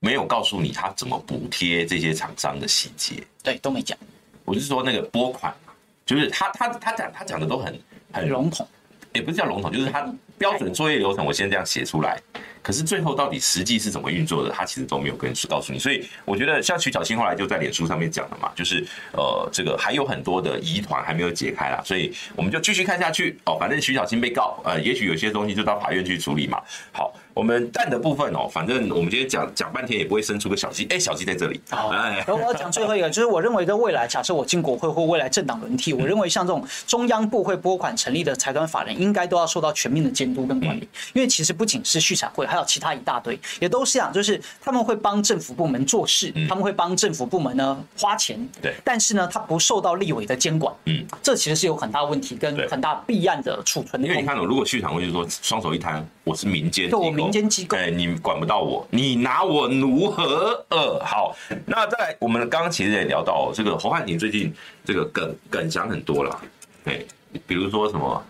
[0.00, 3.96] 没有告诉你他怎么补贴这些厂商的细节，对，都没讲。
[4.44, 5.72] 我是说那个拨款嘛，
[6.04, 7.80] 就是他他他讲他讲的都很
[8.12, 8.66] 很笼统，
[9.12, 12.20] 也不是叫笼统，就是他标准作业流程，我先这样写出来。
[12.66, 15.78] 可是最后到底实际是怎么运作的，他其实都没有跟告诉你。
[15.78, 23.56] 所以我觉得像徐小青后来就在脸书上面讲了嘛，就是呃这个还有很多的疑团还没有解开啦，所以我们就继续看下去哦。
[23.60, 26.60] 反正徐小青被告，呃，也许有些东西就到法院去处理嘛。
[26.90, 27.14] 好。
[27.36, 31.60] 我们蛋的部分哦，反正我们今天讲讲半天也不会生出个小鸡，哎，小鸡在这里。
[31.68, 40.88] 好，哎，我要讲最后一个，就是我认为在未来，假设我进国会或未来政党轮替，我认为像这种中央部会拨款成立的财团法人，应该都要受到全面的监督跟管理。
[41.12, 54.08] 因为其实不仅是续产会，还有其他一大堆，也都是这样，就是他们会帮政府部门做事，他们会帮政府部门呢花钱，对，但是呢，他不受到立委的监管，嗯，这其实是有很大问题跟很大弊案的储存的。
[54.08, 58.06] 因为你看哦，如果去场会就是说双手一摊，我是民间，对，我民间机构，哎，你。
[58.06, 60.64] 你管不到我，你拿我如何？
[60.68, 66.40] 呃，好，那再来，我们刚刚其实也聊到这个侯汉廷最近这个梗梗讲很多了，
[66.84, 67.04] 对，
[67.48, 68.24] 比如说什么，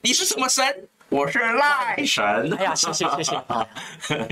[0.00, 0.64] 你是什么神？
[1.12, 2.24] 我是赖神。
[2.54, 3.66] 哎呀，谢谢谢谢 啊！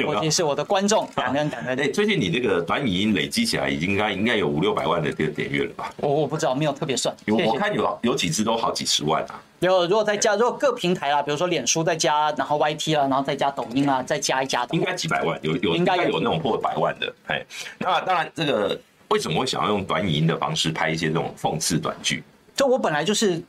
[0.07, 1.79] 我也是我的观众，感恩感恩。
[1.79, 5.93] 哎，最近你这个短语音累积起来，已经应该应该有五六百万的这个点阅了吧？
[5.99, 7.15] 我我不知道，没有特别算。
[7.27, 9.39] 我我看有有几支都好几十万啊。
[9.59, 17.13] 有，如果再加，如果各平台啊，比如说脸书再加，然后 YT 啊，然后再加抖音啊，再加一加，应该几百万，有有应该有那种破百万的。
[17.27, 17.45] 哎，
[17.77, 22.23] 那当然，这个为什么会想要用短语音的方式拍一些这种讽刺短剧？
[22.57, 23.43] 就我本来就是。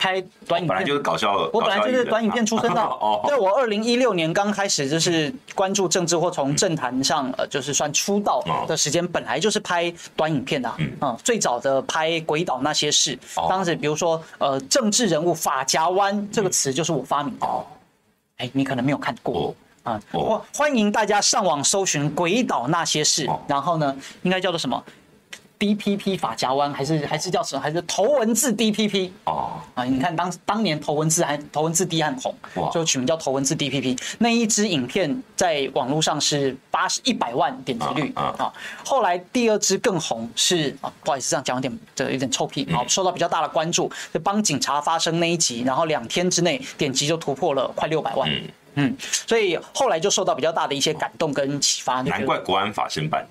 [0.00, 1.34] 拍短影片，本来就是搞笑。
[1.52, 2.80] 我本来就是短影片出身的。
[2.80, 10.72] 哦，对，我二零一六年刚开始就是关注政治或从政坛上呃，就是算出道的时间，本来就是拍短影片的。
[11.02, 13.14] 嗯，最早的拍《鬼岛那些事》，
[13.48, 17.46] 当时比如说呃，政治人物法夹湾这个词就是我发明的。
[17.46, 17.62] 哦，
[18.38, 19.54] 哎，你可能没有看过。
[19.82, 20.00] 啊。
[20.12, 24.82] 欢欢迎大家上网搜寻《鬼岛那些事》，然后呢，应该叫做什么
[25.60, 27.60] ？DPP 法夹弯还是还是叫什么？
[27.60, 29.84] 还是头文字 DPP 哦啊！
[29.84, 32.34] 你看当当年头文字还头文字 D 很红，
[32.72, 33.96] 就取名叫头文字 DPP。
[34.18, 38.50] 那一支影片在网络上是八十一百万点击率啊。
[38.84, 43.92] 后来第二支更红是啊，不好意思这样讲有点这有点臭屁啊，受到比较大的关注。
[44.14, 48.26] 就帮警察发声那一集，然后两天之内点击就突破了快六百万。
[48.76, 52.00] 嗯，所以后来就受到比较大的一些感动跟启发。
[52.00, 53.26] 难怪国安法申办。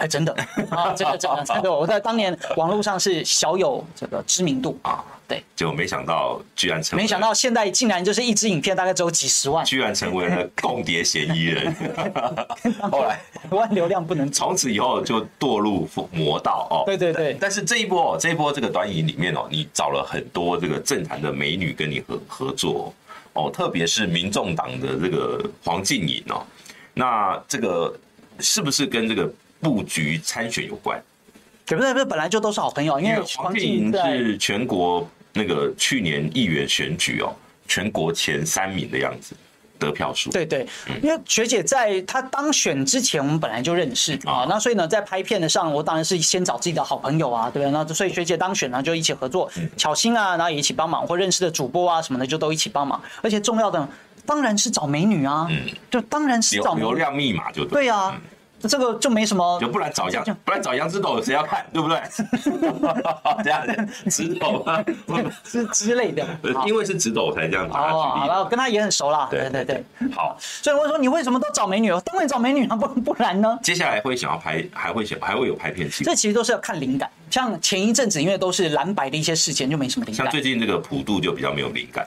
[0.00, 0.32] 哎，真的。
[0.70, 4.78] 啊，真的真的真的， 我在当年网络上是小有这个知名度。
[4.82, 11.74] 啊，对，就没想到居然成，没想到现在竟然就是一支影片大概只有几十万，居然成为了 共谍嫌疑人。
[12.90, 16.82] 后来百万流量不能，从此以后就堕入魔道哦。
[16.86, 22.92] 对对对，但是这一波这一波这个短影里面哦，你找了很多这个政坛的美女跟你合合作
[23.34, 26.42] 哦，特别是民众党的这个黄静颖哦，
[26.94, 27.94] 那这个
[28.38, 29.30] 是不是跟这个？
[29.60, 31.00] 布局参选有关，
[31.66, 31.92] 对不对？
[31.92, 37.34] 不是本来就都是好朋友，因为黄瀞莹是全国那个去年议员选举哦，
[37.68, 39.34] 全国前三名的样子，
[39.78, 40.30] 得票数。
[40.30, 40.66] 对对，
[41.02, 47.70] 因为学姐在她当选之前，我们本来就认识啊，那所以呢，在拍片的上，我当然是先找自己的好朋友啊，对不对？
[47.70, 53.00] 那所以学姐当选呢，就一起合作，巧心啊，然后也一起帮忙，或认识的主播啊什么的，就都一起帮忙。
[53.22, 53.88] 而且重要的
[54.26, 58.20] 当然是找美女啊，嗯，就当然是找流量密码就对啊。
[58.68, 62.00] 这个就没什么，就不然找杨，不然找杨枝斗谁要看，对不对？
[63.44, 63.64] 这样
[64.10, 64.82] 直斗啊，
[65.44, 66.26] 之之类的，
[66.66, 67.74] 因为是直斗才这样子。
[67.74, 69.28] 哦，好了，跟他也很熟了。
[69.30, 70.36] 对对对，好。
[70.40, 71.90] 所以我说你为什么都找美女？
[72.04, 73.58] 当然找美女啊，不不然呢？
[73.62, 76.04] 接下来会想要拍，还会想还会有拍片期。
[76.04, 77.10] 这其实都是要看灵感。
[77.30, 80.24] 像前一阵子，因为都是蓝白的一些事件，就没什么灵感。
[80.26, 82.06] 像最近这个普渡就比较没有灵感。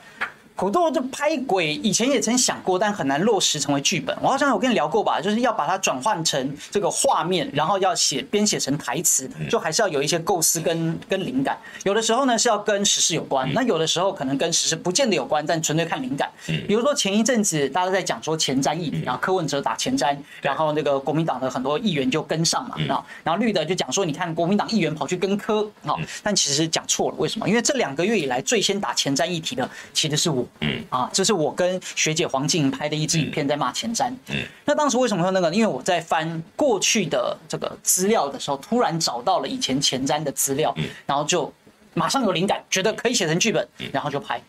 [0.56, 4.16] 普渡就拍鬼，以前也曾想过，但很难落实成为剧本。
[4.22, 11.58] 我好像有跟你聊过吧，就是要把它转换成这个画面，然后要写编写成台词，就还是要有一些构思跟跟灵感。
[11.82, 16.30] 有的时候呢是要跟时事有关，那有的时候可能跟时事不见得有关，但纯粹看灵感。
[16.68, 27.48] 比如说前一阵子大家在讲说前瞻议题，然后柯文哲打前瞻，然后那个国民党的很多议员就跟上嘛，然后然后绿的就讲说，你看国民党议员跑去跟柯，好，但其实讲错了，为什么？
[27.48, 34.10] 因为这两个月以来最先打前瞻议题的其实是我，嗯啊，这是我跟学姐黄静莹拍的一支影片，在骂前瞻。
[34.28, 35.52] 嗯，那当时为什么说那个？
[35.54, 41.52] 因为我在翻过去的这个资料的时候，突然找到了以前前瞻的资料，嗯然后就
[41.94, 44.40] 马上有灵感，觉得可以写成剧本，然后就拍。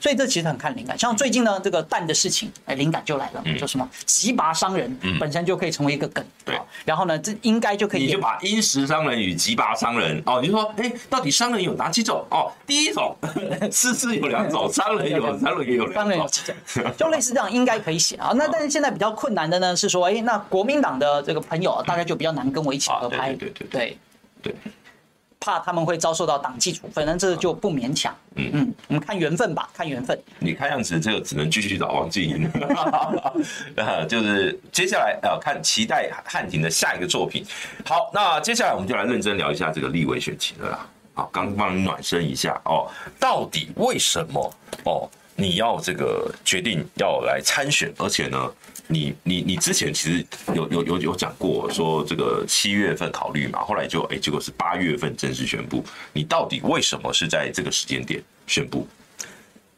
[0.00, 6.58] 所以这其实很看灵感，像最近呢，这个蛋的事情，哎，灵感就来了，就什么急拔商人，本身就可以成为一个梗，对。
[6.84, 12.24] 然后呢，这应该就可以，你就把殷实商人与急拔商人，哦，你就说，哎，到底商人有哪几种？
[12.30, 13.16] 哦，第一种，
[13.70, 16.54] 狮子有两种， 商人有，商人也有两种，商人有几种，
[16.96, 18.32] 就类似这样，应该可以写啊。
[18.36, 23.66] 那但是现在比较困难的呢，是说，哎，那国民党的这个朋友大概就比较难跟我一起合拍，对对。
[23.68, 23.98] 对。
[24.42, 24.54] 对。
[25.42, 28.14] 怕他们会遭受到党纪处分，那这就不勉强。
[28.36, 30.16] 嗯嗯，我们看缘分吧，看缘分。
[30.38, 32.48] 你看样子，这个只能继续找王静莹。
[34.08, 37.44] 就是接下来呃，看期待汉庭的下一个作品。
[37.84, 40.86] 好，那接下来我们就来认真聊一下这个立委选情了啦。
[41.14, 42.88] 好，刚帮你暖身一下哦。
[43.18, 45.10] 到底为什么哦？
[45.34, 48.52] 你要这个决定要来参选，而且呢？
[48.88, 55.82] 你你你之前其实有有有有讲过说这个七月份考虑嘛，后来就哎、结果是八月份正式宣布。
[56.12, 58.86] 你到底为什么是在这个时间点宣布？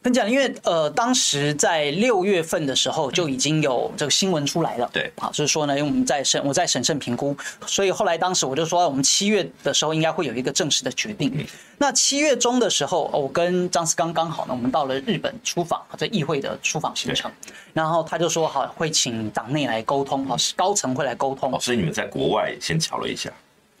[0.05, 11.43] 跟你讲，因为呃，当时在六月份的时候就已经有这个新闻出来了，对，好，就是说呢，因为我们在审，我在审慎评估，所以后来当时我就说，我们七月的时候应该会有一个正式的决定。
[11.79, 17.31] 那七月中的时候，我跟张思刚刚好呢，我们到了日本出访，在议会的出访行程，
[17.73, 21.51] 然后他就说好会请党内来沟通，好，高层会来沟通。
[21.51, 23.31] 哦所以你们在国外先瞧了一下。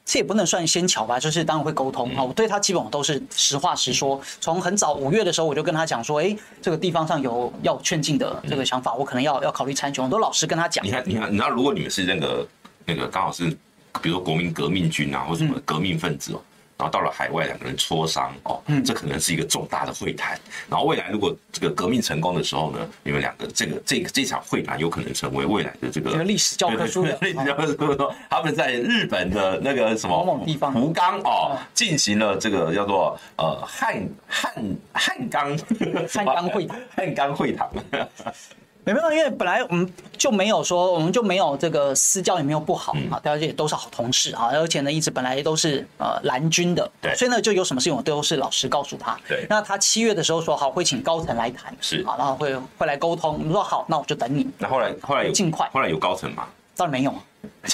[0.05, 2.23] 这也不能算先巧吧，就是当然会沟通啊。
[2.23, 10.85] 我对他基本都是实话实说，从很早五月的时候我就跟他讲说，哎，这个地方上有要劝进的这个想法，我可能要要考虑参选，我都老实跟他讲。
[10.85, 12.47] 你看，你看，你知道，如果你们是那个
[12.85, 13.49] 那个刚好是，
[13.99, 16.41] 比如说国民革命军啊，或什么革命分子哦。
[16.77, 20.37] 然后到了海外，两个人磋商哦，这可能是一个重大的会谈。
[20.69, 27.17] 然后未来如果这个革命成功的时候呢，你们两个这个这个这场会谈有可能成为未来的这个历史教科书的。
[27.21, 34.53] 历史教科书说他们在日本的那个什么地方福冈哦，进行了这个叫做呃汉汉
[34.91, 35.57] 汉冈
[36.09, 37.69] 汉冈会谈，汉冈会谈。
[38.85, 49.17] 没办法，因为本来我们就没有说，我们就没有这个私交也没有不好啊，大家也都是好同事啊，而且呢，一直本来都是呃蓝军的，对，所以呢，就有什么事情我都是老实告诉他。
[49.27, 53.43] 对，那他七月的时候说好会请高层来谈，是啊，然后会会来沟通。
[53.47, 54.47] 我说好，那我就等你。
[54.59, 56.47] 那后来后来有尽快，后来有高层吗？
[56.77, 57.23] 当然没有啊，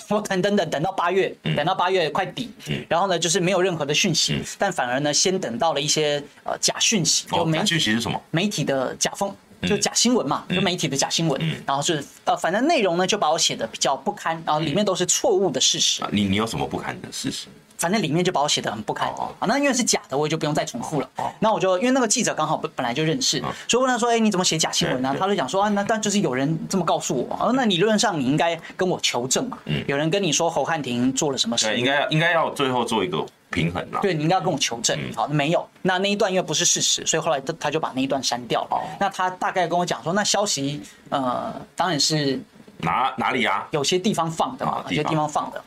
[0.10, 2.54] 我等等等等到八月，等到八月快底，
[2.88, 8.22] 然后呢，就是没有任何的讯息，但反而呢，先等到了一些呃假讯息，就媒体讯息是什么？
[8.32, 9.36] 媒体的假风。
[9.68, 16.04] 就假新闻嘛，就媒体的假新闻，然后是呃，反正内容呢就把我写的比较不堪，然后里面都是错误的事实。
[16.12, 17.48] 你你有什么不堪的事实？
[17.78, 19.48] 反正里面就把我写的很不堪啊。
[19.48, 21.10] 那因为是假的，我也就不用再重复了。
[21.40, 27.52] 那我就因为那个记者刚好本本来就认识，所以问他说：“哎，你怎么写假新闻呢？”他就讲说：“啊，那但就是有人这么告诉我。
[27.54, 29.58] 那理论上你应该跟我求证嘛。
[29.88, 31.76] 有人跟你说侯汉廷做了什么事？
[31.76, 34.98] 应该应该要最后做一个。”平衡了，对，你应该要跟我求证。
[35.16, 38.82] 好，没有，那那一段因为不是事实，所以后来他他就把那一段删掉了。
[39.00, 42.40] 那他大概跟我讲说，那消息呃，当然是
[42.80, 43.68] 哪哪里啊？
[43.72, 45.62] 有些地方放的嘛，有些地方放的。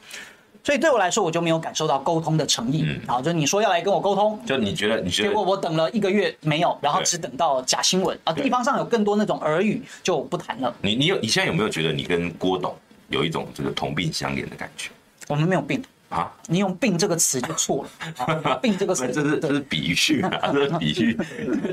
[0.64, 2.86] 所以对我来说，我就没有感受到沟通的诚意。
[3.06, 10.74] 好，就你说要来跟我沟通，就你觉得你觉得，结果我等了一个月没有，然后只等到假新闻啊，地方上有更多那种耳语，就不谈了。
[10.80, 12.74] 你你有你现在有没有觉得你跟郭董
[13.10, 14.88] 有一种这个同病相怜的感觉？
[15.28, 15.84] 我们没有病。
[16.14, 18.58] 啊，你用“病”这个词就错了。
[18.62, 21.18] 病这个词， 这是这是比喻啊， 这是比喻。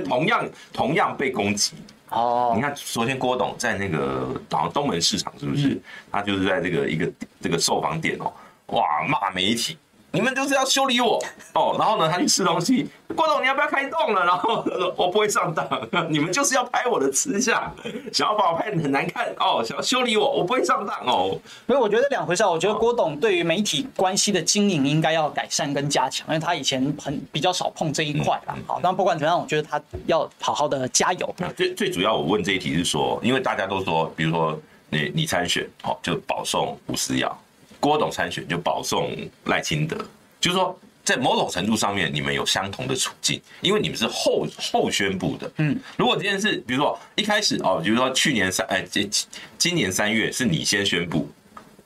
[0.03, 1.73] 同样同样被攻击
[2.09, 2.53] 哦。
[2.55, 5.79] 你看昨天郭董在那个好像东门市场是不是？
[6.11, 8.33] 他就是在这个一个这个售房点哦，
[8.67, 9.77] 哇骂媒体。
[10.13, 11.17] 你们就是要修理我
[11.53, 12.89] 哦，然后呢，他去吃东西。
[13.15, 14.25] 郭董，你要不要开动了？
[14.25, 14.63] 然后
[14.95, 15.67] 我不会上当，
[16.09, 17.73] 你们就是要拍我的吃相，
[18.11, 21.37] 想要把我拍的很难看哦，想要修理我，我不会上当哦。
[21.67, 22.43] 所以我觉得两回事。
[22.45, 28.55] 我觉得郭董对于媒体关系的经营应该要改善跟加强，因为他以前很比较少碰这一块啦。
[28.65, 31.35] 好，但不管怎样，我觉得他要好好的加油。
[31.55, 37.37] 最最主要，我问这一题是说，因为大家都说，比如说你你参选，好，就保送吴思瑶。
[37.81, 39.11] 郭董参选就保送
[39.45, 39.97] 赖清德，
[40.39, 45.51] 就是说，在某种程度上面，你们有相同的处境，因为你们是后后宣布的。
[45.57, 49.09] 嗯，如果这件事比如说一开始哦，比如说去年三哎，今
[49.57, 51.27] 今年三月是你先宣布，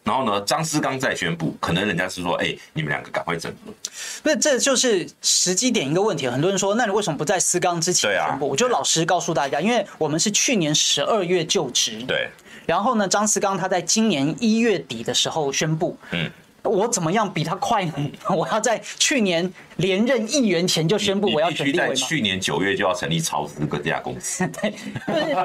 [0.03, 3.73] 然后呢，张思刚再宣布，可能人家是说，哎，你们两个赶快整合。
[4.21, 6.27] 那这就是时机点一个问题。
[6.27, 8.49] 很多人说，那你为什么不在思刚之前宣布？
[8.49, 12.03] 我就老实告诉大家，因为我们是去年十二月就职。
[12.05, 12.29] 对。
[12.65, 16.29] 然后呢，张思刚他在今年一月底的时候宣布，嗯，
[16.63, 17.93] 我怎么样比他快呢？
[18.29, 21.87] 我要在去年连任议员前就宣布我要成立委吗？
[21.89, 24.73] 在去年九月就要成立超思这家公司，对，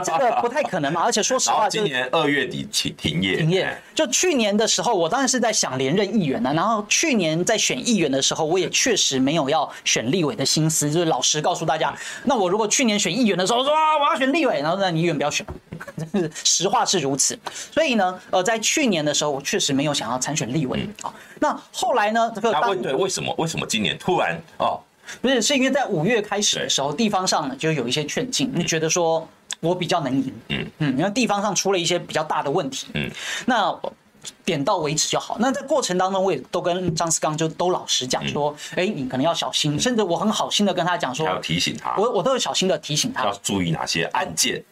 [0.05, 1.03] 这个不太可能嘛。
[1.03, 3.77] 而且说实话，今年二月底停停业，停业。
[3.95, 6.53] 就去年的时候，我当然是在想连任议员呢。
[6.55, 11.95] 然后去年在选议员的时候，我也确实没有要选立委的心思，就是老实告诉大家。
[12.25, 15.45] 那我如果去年选议员的时候说啊，我要选立委，然后那你议员不要选。
[16.45, 17.39] 实话是如此，
[17.73, 20.89] 所以呢，呃，在去年的时候，我确实没有想要参选立委。
[21.03, 21.13] 啊。
[21.41, 24.81] 那后来呢，这个为对为什么为什么今年突然哦，
[25.21, 29.27] 不是是因为在五月开始的时候，地方上呢就有一些劝进，你觉得说
[29.61, 30.67] 我比较能赢，嗯。
[30.79, 33.11] 嗯，因为地方上出了一些比较大的问题，嗯，
[33.47, 33.75] 那
[34.45, 35.39] 点到为止就好。
[35.41, 43.25] 那在过程当中，我也都跟张思刚就都老实讲说，哎，你可能要小心，甚至我很好心的跟他讲说，要提醒他，我我都有小心的提醒他。
[43.25, 44.63] 要注意哪些案件。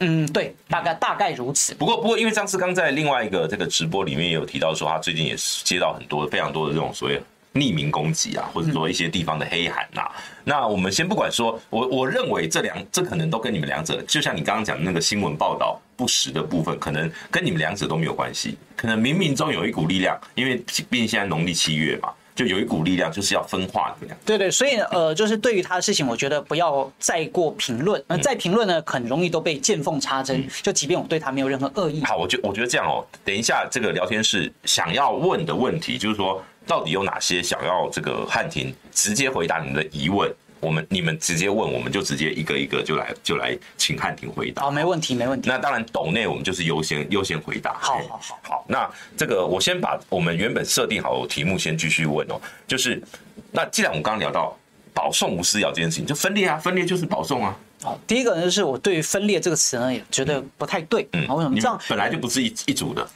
[0.00, 1.74] 嗯，对，大概大概如此。
[1.74, 7.20] 不过，不过，因为张思刚在另外一个这个直播里面也有提到说，他最近也是接到很多非常多的这种所谓
[7.54, 10.12] 匿名攻击啊，或者说一些地方的黑函呐、啊。
[10.44, 18.58] 那我们先不管说，我我认为这两这可能都跟你们两者，就像你刚刚讲的那个新闻报道不实的部分，可能跟你们两者都没有关系。
[18.76, 20.56] 可能冥冥中有一股力量，因为
[20.90, 22.10] 毕竟现在农历七月嘛。
[22.36, 23.96] 就有一股力量，就是要分化。
[24.24, 28.00] 对对，所以呃，就是对于他的事情，我觉得不要再过评论。
[28.06, 30.46] 那再评论呢，很容易都被见缝插针。
[30.62, 32.04] 就即便我对他没有任何恶意。
[32.04, 33.02] 好，我觉我觉得这样哦。
[33.24, 40.30] 等一下，这个聊天室想要问的问题，就是说，到底有哪些想要这个汉庭直接回答你们的疑问？
[40.66, 44.62] 我们你们直接问，我们就直接一个一个就来就来，请汉庭回答。
[44.62, 45.48] 好，没问题，没问题。
[45.48, 47.74] 那当然，斗内我们就是优先优先回答。
[47.74, 48.64] 好好好，好。
[48.66, 53.00] 那这个我先把我们原本设定好的题目先继续问哦，就是
[53.52, 54.58] 那既然我们刚刚聊到
[54.92, 57.56] 保送吴思瑶这件事情，就分裂啊，分裂就是保送啊。
[57.82, 61.08] 好，第一个呢，就是我对于分裂这个词呢也觉得不太对。
[61.12, 61.80] 嗯，为什么这样？
[61.88, 63.08] 本来就不是一一组的。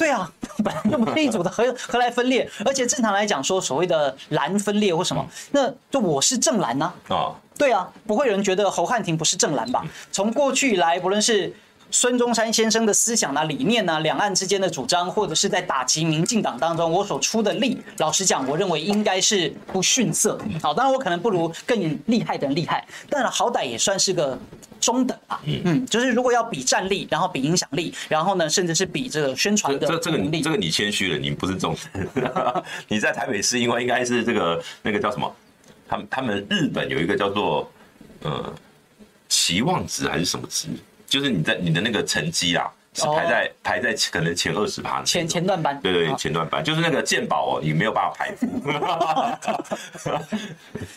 [0.00, 0.32] 对啊，
[0.64, 2.48] 本来就不是一组的，何何来分裂？
[2.64, 5.22] 而且正常来讲，说所谓的蓝分裂或什么，
[5.52, 6.90] 那就我是正蓝呐。
[7.08, 9.84] 啊，对啊，不会有人觉得侯汉廷不是正蓝吧？
[10.10, 11.52] 从过去以来，不论是
[11.90, 20.40] 孙中山先生的思想啊、理念啊、两岸之间的主张，或者是在打击民进党当中，我所出的力，老实讲，我认为应该是不逊色。
[20.62, 24.38] 好，当然我可能不如更厉害的人厉害，但好歹也算是个。
[24.80, 31.76] 中等吧，嗯，就是如果要比战力，然后比影响力，然后呢，甚至是比这个宣传的这这个你这个你谦虚了，你不是中
[32.14, 35.32] 等， 你在台北市因为应该是这个那个叫什么？
[35.88, 37.70] 他们他们日本有一个叫做
[38.22, 38.52] 呃
[39.28, 40.68] 期望值还是什么值？
[41.06, 42.70] 就是你在你的那个成绩啊。
[42.92, 43.50] 是排在、oh.
[43.62, 46.62] 排在可能前二十趴，前前段班，对对，对，前段班。
[46.62, 48.34] 就是那个鉴宝哦，你没有办法排。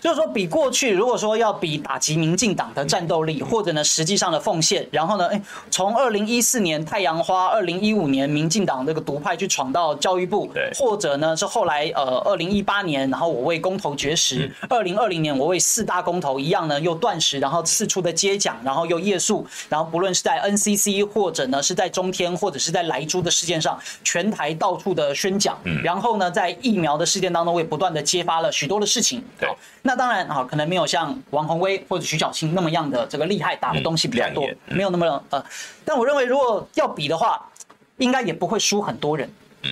[0.01, 29.21] 就是说，比过去如果说要比打击民进党的战斗力，或者呢实际上的奉献，然后呢，哎，从二零一四年太阳花，二零一五年民进党这个独派去闯到教育部，对，或者呢是后来呃二零一八年，然后我为公投绝食，二零二零年我为四大公投一样呢又断食，然后四处的接奖，然后又夜宿，然后不论是在 NCC 或者呢是在在中天或者是在莱猪的事件上，全台到处的宣讲，然后呢，在疫苗的事件当中，我也不断的揭发了许多的事情。
[29.37, 29.49] 对，
[29.81, 35.43] 那当然啊，可能没有像王宏威或者徐小青那么样的这个厉害，打的东西比较多，没有那么呃。
[35.83, 37.49] 但我认为，如果要比的话，
[37.97, 39.29] 应该也不会输很多人。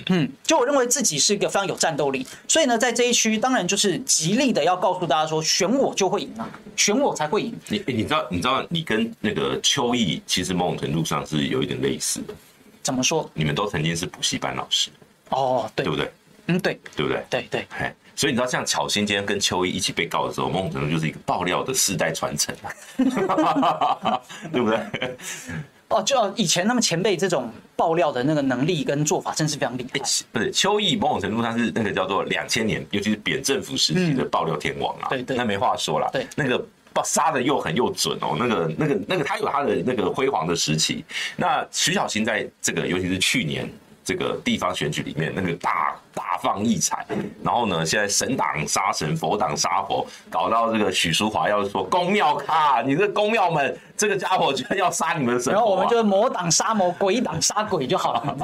[0.08, 7.54] 嗯，就我认为自己是一个非常有战斗力，所以呢，在这一区当然就是极力的要告诉大家说，选我就会赢啊，选我才会赢。
[7.68, 12.34] 你你知道你知道你跟那个邱毅其实某种程度上是有一点类似的。
[12.82, 13.30] 怎么说？
[13.34, 14.90] 你们都曾经是补习班老师。
[15.28, 16.12] 哦，对，对不对？
[16.46, 17.24] 嗯，对，对不对？
[17.30, 17.66] 对对。
[17.78, 22.52] 哎，所以你知道，像巧心今天跟邱毅一起被告的时候，某种程度就是一个爆料的世代传承，
[24.52, 25.16] 对不对？
[25.92, 30.00] 哦，就以前他们前辈这种爆料的那个能力跟做法，真是非常厉害。
[30.32, 35.08] 不是邱毅，某种程度上是那个叫做两千年，尤其是扁政府时期的爆料天王啊。
[35.10, 36.08] 对对，那没话说了。
[36.12, 36.58] 对，那个
[36.92, 41.04] 爆杀的又狠又准哦，那个那个那个他有他的那个辉煌的时期。
[41.36, 43.68] 那徐小新在这个，尤其是去年。
[44.04, 47.06] 这个地方选举里面，那个大大放异彩，
[47.42, 58.36] 然后呢，现在神挡杀神，佛挡杀佛，搞到这个许淑华要说公庙咖，你这公庙们，这个家伙居然要杀你们的神，然后我们就魔挡杀魔，鬼挡杀鬼就好了，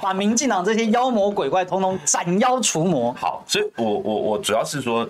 [0.00, 3.12] 把民进党这些妖魔鬼怪统统斩妖除魔。
[3.14, 5.08] 好，所以我我我主要是说。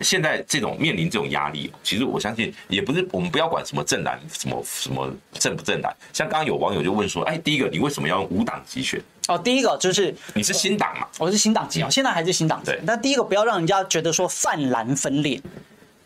[0.00, 5.94] 现在这种面临这种压力，其实我相信也不是我们不要管什么正蓝什么什么正不正蓝。
[6.12, 9.00] 像刚刚有网友就问说，哎，第一个你为什么要用无党籍选？
[9.28, 12.72] 哦，第一个就是你是新党嘛，我是新党籍啊，现在还是新党籍。
[12.72, 15.40] 对，那第一个不要让人家觉得说泛蓝分裂，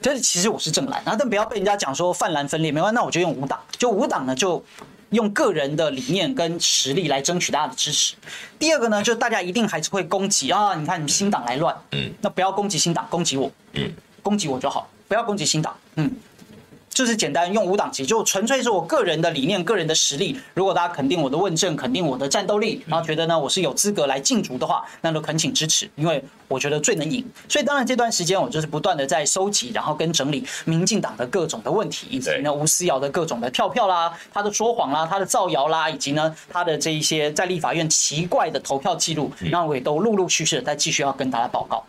[0.03, 4.65] 就是其实我是正蓝，然后但不要被人家讲说泛蓝分裂，没关系，那我就用五党，就五党呢就。
[5.15, 8.15] 用个人的理念跟实力来争取大家的支持。
[8.59, 10.75] 第二个呢，就是大家一定还是会攻击啊！
[10.75, 13.91] 你看，你新党来乱，嗯，那不要攻击新党，攻击我，嗯，
[14.23, 16.11] 攻击我就好，不要攻击新党，嗯。
[16.95, 20.39] 就是简单用无党籍，就纯粹是我个人的理念、个人的实力。
[20.55, 27.23] 如果大家肯定我的问政、肯定我的战斗力，然后觉得呢我是有资格来竞逐的话，那就恳请支持，因为我觉得最能赢。
[27.49, 41.83] 所以当然这段时间我就是不断的在收集，然后跟整理民进党的各种的问题，以及呢吴思瑶的各种的跳票啦、他的说谎啦、他的造谣啦，以及呢他的这一些在立法院奇怪的投票记录，那我也都陆陆续续的在继续要跟大家报告。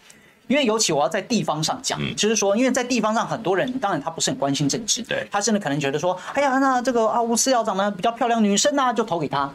[0.48, 9.52] 因为尤其我要在地方上讲，就是说，因为在地方上很多人，当然他不是很关心政治，对，他甚至可能觉得说，哎呀，那这个啊吴思瑶长得比较漂亮，女生啊就投给他，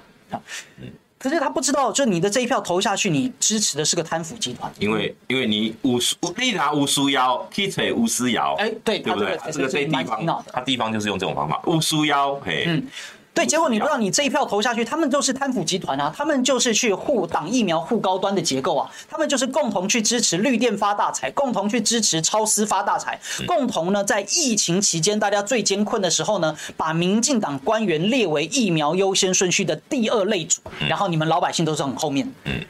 [1.19, 5.99] 可是他不知道，就你的这一票投下去，你支持的是个贪腐集团，因为因为你吴
[6.39, 9.39] 你拿吴思瑶踢腿吴思瑶，哎，对，对不对？
[9.53, 12.65] 这个在地方，他地方就是用这种方法，吴思瑶，嘿。
[12.67, 12.87] 嗯
[13.33, 32.31] 对，结果你不知道，你这一票投下去，他们就是贪腐集团啊，他们就是去护党疫苗、护高端的结构啊，他们就是共同去支持绿电发大财，共同去支持超私发大财，共同呢在疫情期间大家最艰困的时候呢，把民进党官员列为疫苗优先顺序的第二类组，然后你们老百姓都是很后面。
[32.45, 32.61] 嗯。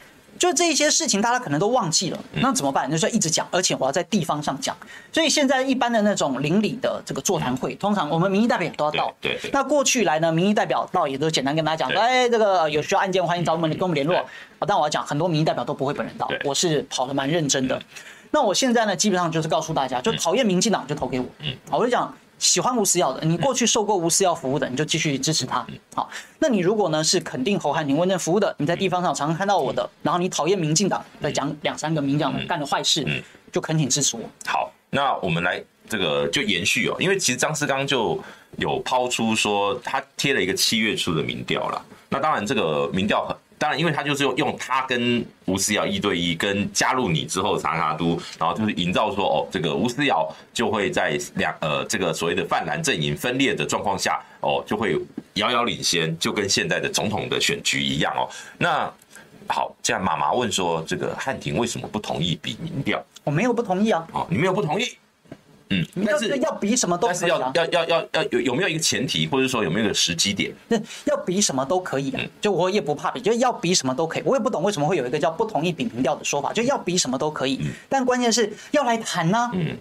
[0.41, 2.89] 就这一些事情，大家可能都忘记了，那怎么办？
[2.89, 4.75] 就是一直讲，而且我要在地方上讲。
[5.13, 9.15] 所以现在一般的那种邻里的这个座谈会，通常我们民意代表都要到。
[9.21, 9.39] 对。
[9.53, 14.19] 那过去来呢，民意代表到也都简单跟大家讲说，哎，这个有需要案件，欢迎找我们跟我们联络。
[14.67, 17.79] 但我要讲，很多民意代表都不会本人到，我是跑得蛮认真的。
[18.31, 21.25] 那我现在呢，基本上就是告诉大家，就讨厌民进党就投给我。
[21.41, 22.11] 嗯，好，我就讲
[22.41, 25.63] 喜欢吴思瑶的，你过去受过吴思瑶服务的，你就继续支持他。
[25.93, 33.05] 好，那你如果呢是肯定侯汉廷问政服务的，你在地方上常常看到我的，然后你讨厌民进党，再讲两三个民进党干的坏事，
[33.51, 34.23] 就恳请支持我。
[34.47, 38.19] 好，那我们来这个就延续哦，因为其实张思刚就
[38.57, 41.85] 有抛出说他贴了一个七月初的民调了。
[42.09, 43.37] 那当然这个民调很。
[43.61, 54.97] 当然，因为他就是用用他跟吴思瑶一对一，跟加入你之后查卡都，然后就是营造说哦，这个吴思瑶就会在两呃这个所谓的泛蓝阵营分裂的状况下哦，就会
[55.35, 58.27] 遥遥领先，就跟现在的总统的选举一样哦。
[58.57, 58.91] 那
[59.47, 62.99] 好，这样妈妈问说，这个汉庭为什么不同意比民调？
[63.23, 64.07] 我没有不同意啊。
[64.11, 64.85] 哦，你没有不同意。
[65.71, 70.53] 嗯，但是要比什么都可以，啊，但是要要要要要有有没有一个前提，或者说有没有一个时机点？
[70.67, 74.23] 那要比什么都可以啊，就我也不怕比，就要比什么都可以。
[74.25, 79.49] 我也不懂为什么会有一个叫不同意比民调的说法，就要比什么都可以，但关键是要来谈呢。
[79.53, 79.77] 嗯。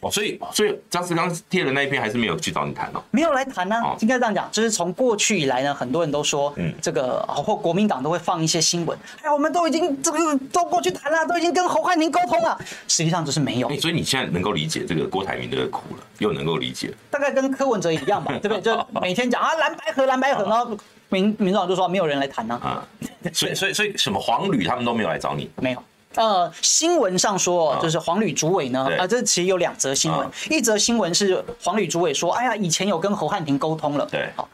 [0.00, 3.96] 哦，所以所以张思刚贴的那一篇还是没有去找你谈哦，没有来谈呢、啊。
[4.00, 10.18] 应该这样讲，就是从过去以来呢，很多人都说，嗯，这个或国民党都会放一些新闻，哎呀，我们都已经这个
[10.52, 13.68] 都过去谈了，都已经跟侯汉宁沟通了，实际上就是没有。
[13.80, 18.60] 所以你现在能够理解这个郭台铭的苦了，又能够理解，大概跟柯文哲一样吧， 对不对？
[18.60, 20.78] 就每天讲啊蓝白河蓝白河，然后
[21.08, 22.54] 民民众就说没有人来谈呢。
[22.62, 22.86] 啊，
[23.32, 25.82] 所以所以所以什么黄旅他们都没有来找你，没有。
[26.16, 34.48] 呃，新闻上说，就是黄旅主委呢，啊，这其实有两则新闻，一则新闻是黄旅主委说，哎呀，以前有跟侯汉廷沟通了，对，好，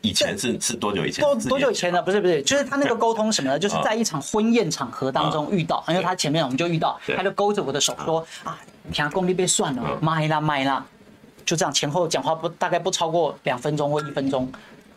[0.00, 1.22] 以前是是多久以前？
[1.22, 2.02] 多多久以前呢？
[2.02, 3.58] 不是不是，就是他那个沟通什么呢？
[3.58, 8.58] 就是在一场婚宴场合当中遇到，因为他前面我们就遇到，他就勾着我的手说，啊，
[8.90, 10.82] 听功力被算了，卖啦卖啦，
[11.44, 14.50] 就这样前后讲话不大概不超过两分钟或一分钟，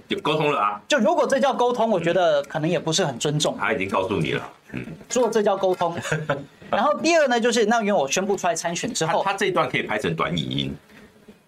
[0.07, 0.81] 就沟通了啊。
[0.87, 3.57] 就如果这叫沟通，我觉得可能也不是很尊重。
[3.59, 4.49] 他已经告诉你了。
[4.71, 5.95] 嗯，做这叫沟通。
[6.69, 10.75] 然后第二呢，就是那因为我宣布出来参选之后，他这一段可以拍成短影音。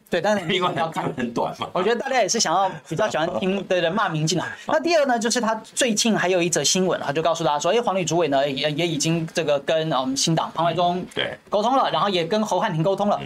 [0.09, 1.67] 对，但是另外要看很短嘛。
[1.73, 4.47] 我觉得大家也是想要比较喜欢听的人骂民进党。
[4.67, 13.19] 那第二呢，就是他最近还有一则新闻啊，就告诉大家说，哎，黄旅主委呢也也已经这个跟我们新党潘怀忠对沟通了，然后也跟侯汉廷沟通了。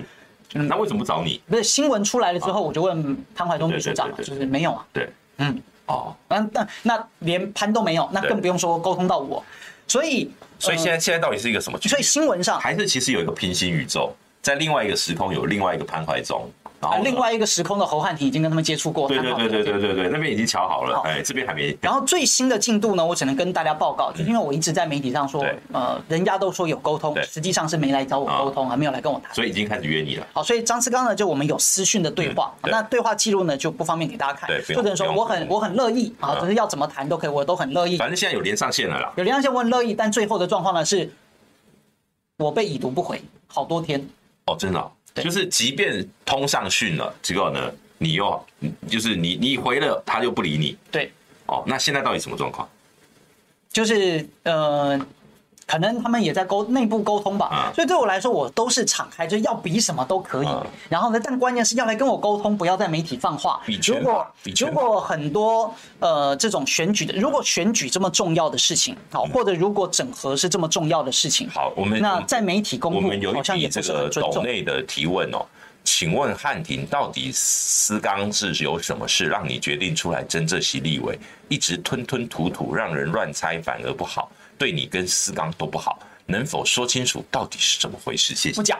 [0.55, 1.39] 嗯，那为什么不找你？
[1.47, 4.83] 不是新闻出来了之后，我就问潘怀忠秘书长嘛，就是没有啊。
[4.91, 5.07] 对，
[5.41, 9.43] 嗯，哦，那那那连潘都没有，那更不用说沟通到我。
[9.87, 11.77] 所以，所以现在现在到底是一个什么？
[11.81, 16.49] 所以新闻上还是其实有一个平行宇宙，在另外一个时空有另外一个潘怀宗。
[17.03, 21.77] 另外一个时空的侯汉廷已经跟他们接触过，对对对对对对对，那边已经瞧好了，哎，这边还没。
[21.81, 30.25] 然后最新的进度呢，我只能跟大家报告，就是因为我一直在媒体上说，呃，人家都说有沟通，实际上是没来找我沟通，还没有来跟我谈，所以已经开始约你了。
[30.31, 33.01] 好，所以张思刚呢，就我们有私讯的对话，那对。
[33.01, 37.97] 话记录呢就不方便给大家看，就只能说我很我很乐意啊，就是要怎么谈都可以，我都很乐意。
[37.97, 41.11] 反正现在有连上线了啦，有连上线我很乐意，但最后的状况呢是，
[42.37, 44.07] 我被已读不回好多天。
[44.45, 44.91] 哦，真的。
[45.15, 48.45] 就是，即便通上讯了，结果呢，你又
[48.87, 50.77] 就是你你回了，他又不理你。
[50.91, 51.11] 对，
[51.47, 52.67] 哦，那现在到底什么状况？
[53.69, 54.99] 就是呃。
[55.71, 60.47] 可能他们也在沟内部沟通吧，所以对我来说，我都是敞开，就是要比什么都可以。
[60.89, 63.61] 然后呢，但关键是要来跟我沟通，不要在媒体放话。
[63.87, 64.27] 如果
[64.59, 74.43] 如果很多呃这种选举的，如果选举这么重要的事情，好，或者如果整合是这么重要的事情，好，我们那在媒体公布，好像也不是很尊重。
[74.43, 75.45] 内的提问哦，
[75.85, 81.17] 请问汉庭到底思刚是有什么事让你决定出来争这席立委，
[81.47, 84.29] 一直吞吞吐吐，让人乱猜反而不好？
[84.61, 85.97] 对你跟思刚都不好，
[86.27, 88.35] 能否说清楚到底是怎么回事？
[88.35, 88.55] 谢谢。
[88.55, 88.77] 不讲，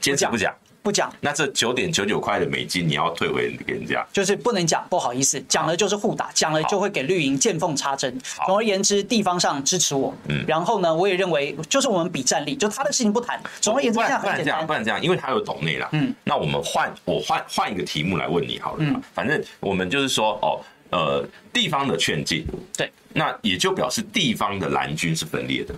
[0.00, 0.54] 坚持不讲，
[0.84, 1.12] 不讲。
[1.20, 4.06] 那这九点九九块的美金你要退回给人家？
[4.12, 8.16] 就是不能讲，不好意思，讲了就是互打，讲了就会给绿营见缝插针。
[8.46, 13.42] 总而言之，地方上支持我，嗯，然后呢，我也认为就是我们比战力，就他的事情不谈。
[13.60, 14.44] 总而言之，这样很简单。
[14.44, 20.62] 不然这样，不然这样，因为他有懂内了，嗯，那我们换我换换一个题目来问你好了，嗯，反正我们就是说哦。
[20.90, 22.44] 呃，地方的劝进，
[22.76, 25.74] 对，那也就表示地方的蓝军是分裂的，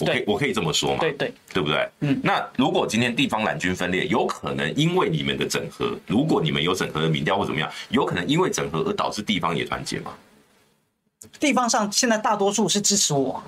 [0.00, 1.00] 我可以我可以这么说嘛？
[1.00, 1.88] 对对，对不对？
[2.00, 10.12] 嗯，那如果今天地方蓝军分裂，有可能因为你们的整合，如果你们有整合的民调或怎么样，有可能因为整合而导致地方也团结吗？
[11.38, 13.42] 地方上现在大多数是支持我。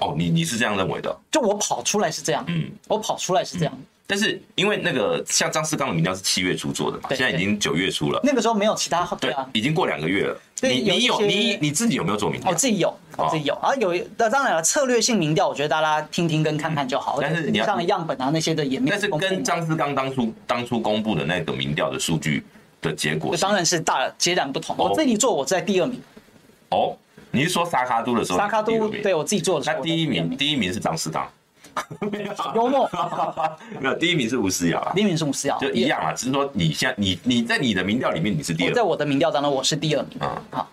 [0.00, 1.16] 哦，你你是这样认为的？
[1.30, 3.78] 就我跑出来是这样，嗯，我跑出来是这样。
[4.06, 8.20] 但是因为那个像张思刚的民调是七月初做的嘛，现在已经九月初了。
[8.22, 10.38] 那个时候没有其他对啊，已经过两个月了。
[10.62, 12.50] 你你有你你自己有没有做民调？
[12.50, 13.54] 我自己有，我自己有。
[13.54, 17.18] 啊有，那当然了，策略性民调，我觉得大家听听跟看看就好。
[17.20, 18.92] 但是你上的样本啊那些的也没有。
[18.92, 22.44] 但是跟张思刚当初当初公布的那个民调的数据
[22.82, 24.76] 的结果，当然是大截然不同。
[24.78, 25.98] 我自己做，我在第二名。
[26.70, 26.94] 哦，
[27.30, 28.38] 你是说沙卡都的时候？
[28.38, 29.72] 沙卡都对我自己做的。
[29.72, 31.26] 那第一名第一名是张思刚。
[32.54, 32.88] 幽默。
[33.80, 40.18] 没有，第一名是吴思瑶啊，第一名是吴思瑶，就一样啊，只是说你现在你你在你的民调里面你是第二，在我的民调当中我是第二名。
[40.20, 40.68] 嗯，好。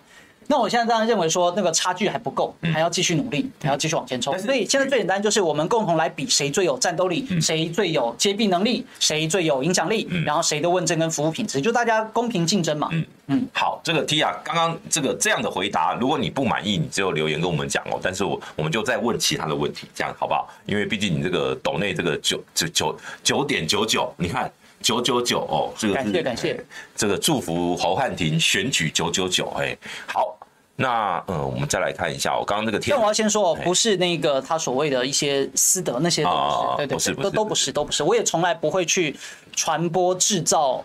[0.46, 4.38] 那我现在当然认为说那个差距还不够，还要继续努力，还要继续往前冲。
[4.38, 12.88] 所以现在最简单就是我们共同来比谁最有战斗力，谁最有接臂能力，谁最有影响力，然后谁的问政跟服务品质，就大家公平竞争嘛。
[12.92, 13.46] 嗯嗯。
[13.52, 17.98] 好，这个 Tia 刚刚这个这样的回答，如果你不满意，你只有留言跟我们讲哦。
[18.02, 20.48] 但是我我们就再问其他的问题，这样好不好？
[20.66, 24.50] 因为毕竟你这个斗内这个九九九九点九九，你看。
[24.82, 26.64] 九九九哦，这个感谢感谢，
[26.94, 29.76] 这个祝福侯汉廷选举九九九哎，
[30.06, 30.36] 好，
[30.76, 39.16] 那呃，我们再来看一下，我刚刚那个天，但我要先说，不是那个他所谓的一些私德那些东西，对对，对，都都不是都不是，我也从来不会去
[39.54, 40.84] 传播制造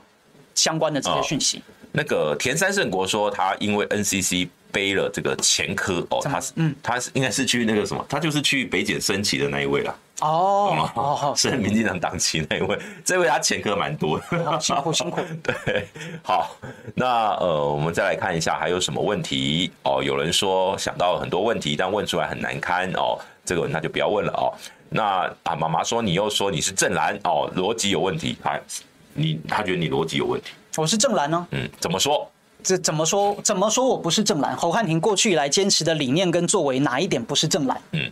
[0.53, 1.61] 相关的这些讯息。
[1.91, 9.95] 那个田三圣国说，他因为 NCC 背了这个前科哦，他是嗯，他是应该是去那个什么，他就是去北检升旗的那一位啦。
[10.21, 15.21] 哦，哦，是民进党党旗那一位，这位他前科蛮多的，辛 苦辛苦。
[15.43, 15.87] 对，
[16.23, 16.55] 好，
[16.95, 20.01] 那呃，我们再来看一下还有什么问题哦。
[20.03, 24.49] 有人说想到很多问题，但问出来很难堪哦，这个那就不要问了哦。
[24.89, 28.59] 那啊，妈妈说你又说你是正蓝哦，逻辑有问题，哎，
[29.13, 30.47] 你他觉得你逻辑有问题，
[30.77, 31.47] 我是正蓝呢？
[31.51, 32.27] 嗯，怎么说？
[32.63, 33.37] 这怎么说？
[33.43, 34.57] 怎么说我不是正蓝？
[34.57, 37.79] 侯汉廷过去以来坚持的理念跟作为，哪一点不是正蓝？
[37.91, 38.09] 嗯。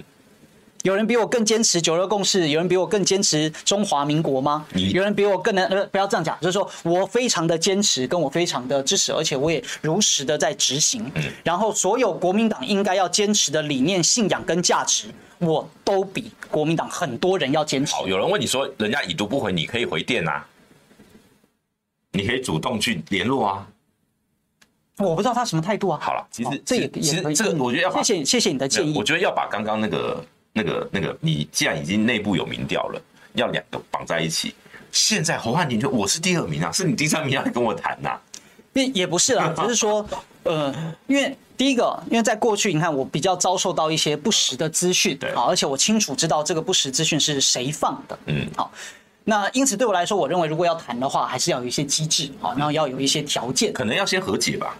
[0.86, 2.48] 有人比我更坚持九二共识？
[2.50, 4.64] 有人比我更坚持中华民国吗？
[4.94, 11.12] 有人比我更能呃，不要这样讲，就是说我非常的坚持，跟我非常的支持，而且我也如实的在执行。
[11.44, 15.08] 然后所有国民党应该要坚持的理念、信仰跟价值，
[15.40, 17.92] 我都比国民党很多人要坚持。
[17.96, 20.46] 好，有人问你说，人家已读不回，你可以回电啊，
[22.12, 23.68] 你可以主动去联络啊。
[25.00, 26.00] 我不知道他什么态度啊。
[26.00, 28.94] 好了，其实这也其实这个我觉得要谢谢谢谢你的建议。
[28.96, 30.24] 我觉得要把刚刚那个。
[30.58, 33.01] 那个那个，你既然已经内部有民调了，
[33.34, 34.56] 要两个绑在一起。
[34.93, 38.18] 现在侯汉廷就我是第二名啊，是你第三名要跟我谈呐？
[38.72, 40.06] 也也不是啦，只是说，
[40.43, 40.74] 呃，
[41.08, 48.72] 因为第一个，因为在过去你看我比较遭受到一些不实的资讯，对，好，而且我清楚知道这个不实资讯是谁放的，嗯，好，
[49.26, 54.78] 那因此对我来说，我认为如果要谈的话，还是要有一些机制，好，然后要有一些条件，可能要先和解吧。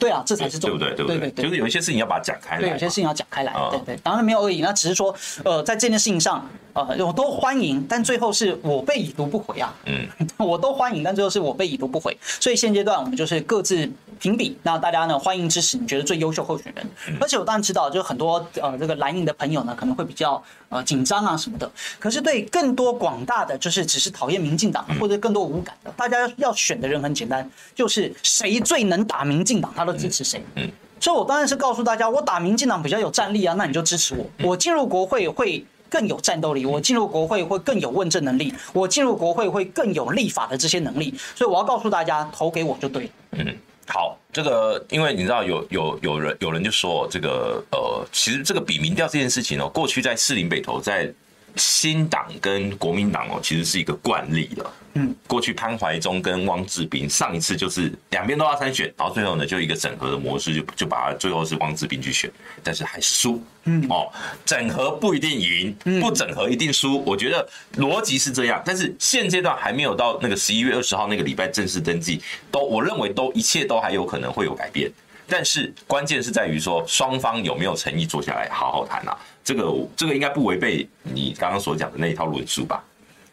[0.00, 1.18] 对啊，这才是重点，对不对？
[1.18, 2.60] 对对对，就是有一些事情要把它讲开来。
[2.62, 3.52] 对，有些事情要讲开来。
[3.70, 4.60] 对对，当然没有恶意。
[4.62, 9.72] 那只是说，呃，在这件事情上，呃，我都欢迎，但最后是我被已读不回啊。
[9.84, 12.16] 嗯， 我都欢迎，但最后是我被已读不回。
[12.22, 13.88] 所以现阶段我们就是各自
[14.18, 14.56] 评比。
[14.62, 16.86] 那大家呢，欢迎支持你觉得最优秀候选人。
[17.20, 21.70] 而且我当然知道，就很多呃这个蓝营的朋友呢，可能会比较呃紧张啊什么的。
[21.98, 30.42] 可是对更多广大的，就是只是讨厌民进党或者更多无感的，大家要选的人很简单，就是谁最能打民进党，他都支持谁。
[30.56, 30.70] 嗯。
[31.00, 34.26] 所以，我当然是告诉大家，我打民进党比较有战力啊，那你就支持我。
[34.46, 41.14] 我进入国会会更有战斗力，我进入国会会更有问政能力，我进入国会会更有立法的这些能力。
[41.34, 43.10] 所以，我要告诉大家，投给我就对了。
[43.30, 43.56] 嗯，
[43.88, 51.10] 好，这个因为你知道有有有人有人就说这个呃，其实这个比民调这件事情哦，过去在士林北投在。
[51.56, 54.72] 新党跟国民党哦，其实是一个惯例了。
[54.94, 62.28] 嗯，过去潘怀忠跟汪志斌上一次就是两边都要参选，然后最后呢就一个整合的模式，就就把他最后是汪志斌去选，
[62.62, 63.40] 但是还是输。
[63.64, 64.10] 嗯，哦，
[64.44, 67.04] 整合不一定赢，不整合一定输。
[67.04, 72.20] 我觉得逻辑是这样，但是现阶段还没有到那个十一月二十号那个礼拜正式登记，
[72.50, 74.90] 都我认为都一切都还有可能会有改变。
[75.30, 79.16] 但是关键是在于说双方有没有诚意坐下来好好谈啊。
[79.42, 82.84] 这个这个应该不违背你刚刚所讲的那一套论述吧？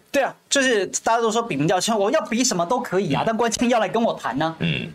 [0.10, 4.56] 对啊，就是大家都说比民调，我要比什么都可以啊，但关键要来跟我谈呢。
[4.60, 4.88] 嗯，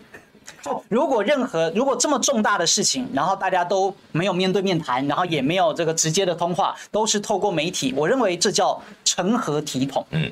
[0.63, 10.05] 就如果任何如果这么重大的事情，然后大家都没有面对面谈，然后也没有这个直接的通话，都是透过媒体，我认为这叫成何体统？
[10.11, 10.29] 嗯，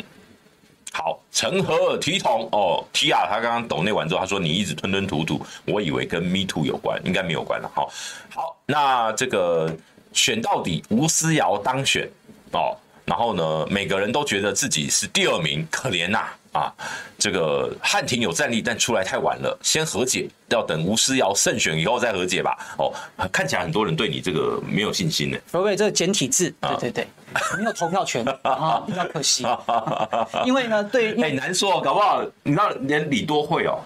[0.92, 2.48] 好，成何体统？
[2.52, 7.70] 哦提亚他刚刚抖那完之后，他说你一直吞吞吐吐，我以为跟 Me Too 有关，应该没有关了。
[7.74, 7.90] 好，
[8.34, 9.74] 好，那这个。
[10.12, 12.10] 选到底吴思瑶当选
[12.50, 12.76] 哦，
[13.10, 16.18] 然后呢，每个人都觉得自己是第二名，可怜呐
[16.52, 16.74] 啊，啊！
[17.18, 22.56] 这个汉庭有战力，但出来太晚了，先和解，要等吴思瑶胜选以后再和解吧。
[22.78, 22.94] 哦，
[23.32, 25.36] 看起来很多人对你这个没有信心呢。
[25.50, 27.08] 不会，这个简体字，对对对，
[27.58, 29.44] 没有投票权 啊，比较可惜。
[30.46, 33.80] 因为呢，对，哎，难说，搞不好你知道，连李多惠哦，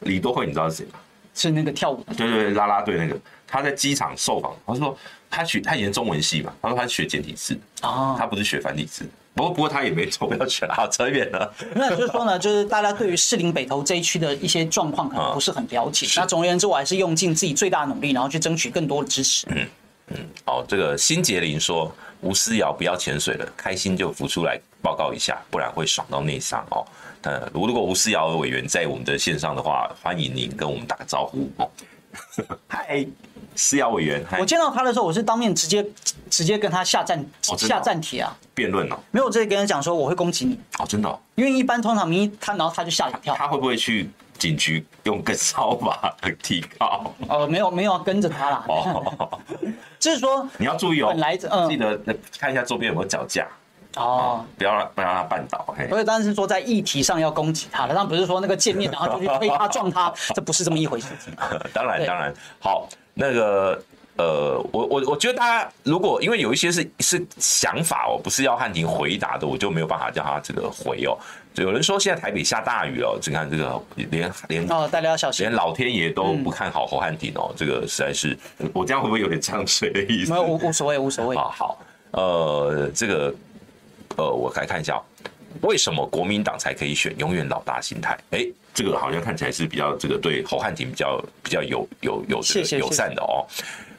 [0.00, 0.98] 李多惠你知道是谁吗？
[1.36, 4.98] 是那个跳舞的，对对对，啦啦队那个，他在机场受访，他说。
[5.30, 9.08] 他学他以前中文系嘛，他说他学简体字啊，他不是学繁体字。
[9.34, 11.52] 不过不过他也没投票权，好扯远了。
[11.76, 16.06] 那就是说呢，就是大家对于士林北投这一区的一些状况可能不是很了解。
[16.16, 19.46] 那总而言之，我还是用尽自己最大的努力，然后去争取更多的支持。
[19.50, 19.68] 嗯，
[20.08, 20.16] 嗯，
[20.46, 26.86] 哦，这个辛杰林说吴思瑶不要潜水了，开心就浮出来报告一下，不然会爽到内伤哦。
[27.20, 31.68] 呃，如果吴思瑶委员在我们的线上的话，欢迎您跟我们打个招呼哦。
[32.68, 33.04] 嗨，
[33.56, 35.84] 思瑶委员，我见到他的时候，我是当面直接
[36.30, 38.96] 直接跟他下战、哦、下战帖啊，辩论哦。
[39.10, 41.18] 没有，我直接跟他讲说我会攻击你哦，真的、哦。
[41.34, 44.08] 因为一般通常民意他，然后他就吓一跳他，他会不会去？
[44.38, 48.62] 警局用个扫把来 提告哦，没有没有跟着他啦。
[48.68, 49.40] 哦，
[49.98, 51.98] 就是说你要注意哦，本来嗯，记得
[52.38, 53.48] 看一下周边有没有脚架
[53.96, 55.64] 哦，不要让不要让他绊倒。
[55.88, 61.34] 不是，但是说在议题上要攻击他的，但不是说那个见面然后就去推他撞他， 这不是这么一回事情。
[61.72, 62.86] 当然当然，好，
[63.18, 63.82] 那个
[64.18, 71.16] 呃，我我我觉得大家如果因为有一些是是想法哦，不是要汉庭回答的，我就没有办法叫他这个回哦。
[71.54, 78.36] 有人说现在台北下大雨哦，只看这个连连哦，大家要小心，连老天爷都不看好侯汉廷哦，这个实在是
[78.74, 80.30] 我这样会不会有点呛水的意思？
[80.30, 81.36] 没有，无无所谓，无所谓。
[81.36, 81.78] 啊，好，
[82.10, 83.34] 呃，这个
[84.16, 85.00] 呃，我来看一下，
[85.62, 88.18] 为什么国民党才可以选永远老大心态？
[88.30, 93.46] 哎，这个好像看起来是比较这个对侯汉廷比较比较有有有这个友善的哦。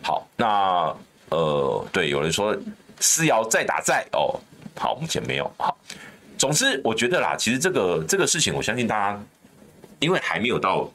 [0.01, 0.95] 好，那
[1.29, 2.55] 呃，对，有人说
[2.99, 4.39] 思瑶再打再哦，
[4.75, 5.77] 好，目前没有好。
[6.37, 9.21] 总之，我觉得啦，其实这个这个事情，我相信大家，
[9.99, 10.89] 因为还没有到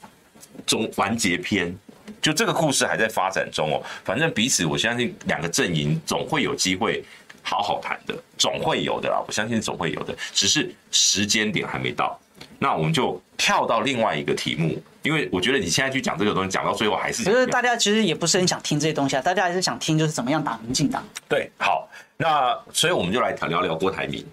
[0.64, 1.76] 终完结篇，
[2.22, 3.82] 就这个故事还在发展中哦。
[4.04, 7.04] 反正彼此，我相信两个阵营总会有机会
[7.42, 9.22] 好好谈的，总会有的啦。
[9.26, 12.18] 我相信总会有的，只是时间点还没到。
[12.58, 21.04] 那我们就跳到另外一个题目，因为我觉得你现在去讲这个东西，讲到最后还是，就是大家其实也不是很想听这些东西啊，大家还是想听就是怎么样打民进党。
[21.28, 24.24] 对，好，那所以我们就来聊聊郭台铭。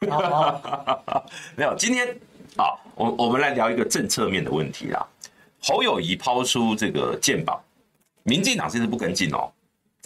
[1.56, 2.08] 没有，今天
[2.56, 5.06] 啊，我我们来聊一个政策面的问题啦。
[5.62, 7.62] 侯友宜抛出这个健保，
[8.22, 9.50] 民进党现在不跟进哦，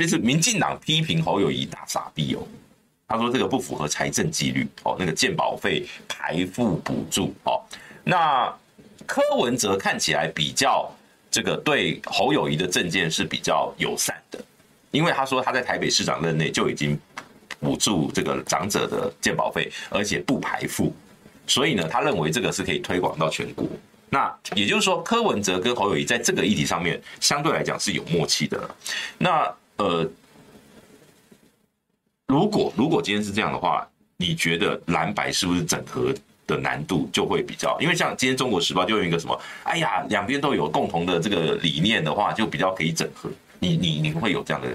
[0.01, 2.41] 这次民进党批评侯友宜大傻逼哦，
[3.07, 7.61] 他说这个不符合财政纪律哦，那个健保费排付补助哦，
[8.03, 8.51] 那
[9.07, 10.91] 柯文哲看起来比较
[11.31, 14.43] 这个对侯友宜的政见是比较友善的，
[14.91, 16.99] 因为他说他在台北市长任内就已经。
[17.63, 20.95] 补助这个长者的健保费，而且不排付，
[21.47, 23.69] 所以呢，他认为这个是可以推广到全国。
[24.09, 28.59] 那也就是说，柯文哲跟侯友宜在这个议题上面相对来讲是有默契的。
[29.19, 29.47] 那
[29.81, 30.07] 呃，
[32.27, 36.13] 如果如果今天是这样的话，你觉得蓝白是不是整合
[36.47, 37.79] 的难度就会比较？
[37.81, 43.31] 因为像今天《中国时报》就用一个什么，哎呀，两边都有共同的这个理念的话，就比较可以整合。
[43.59, 44.69] 你你你会有这样的？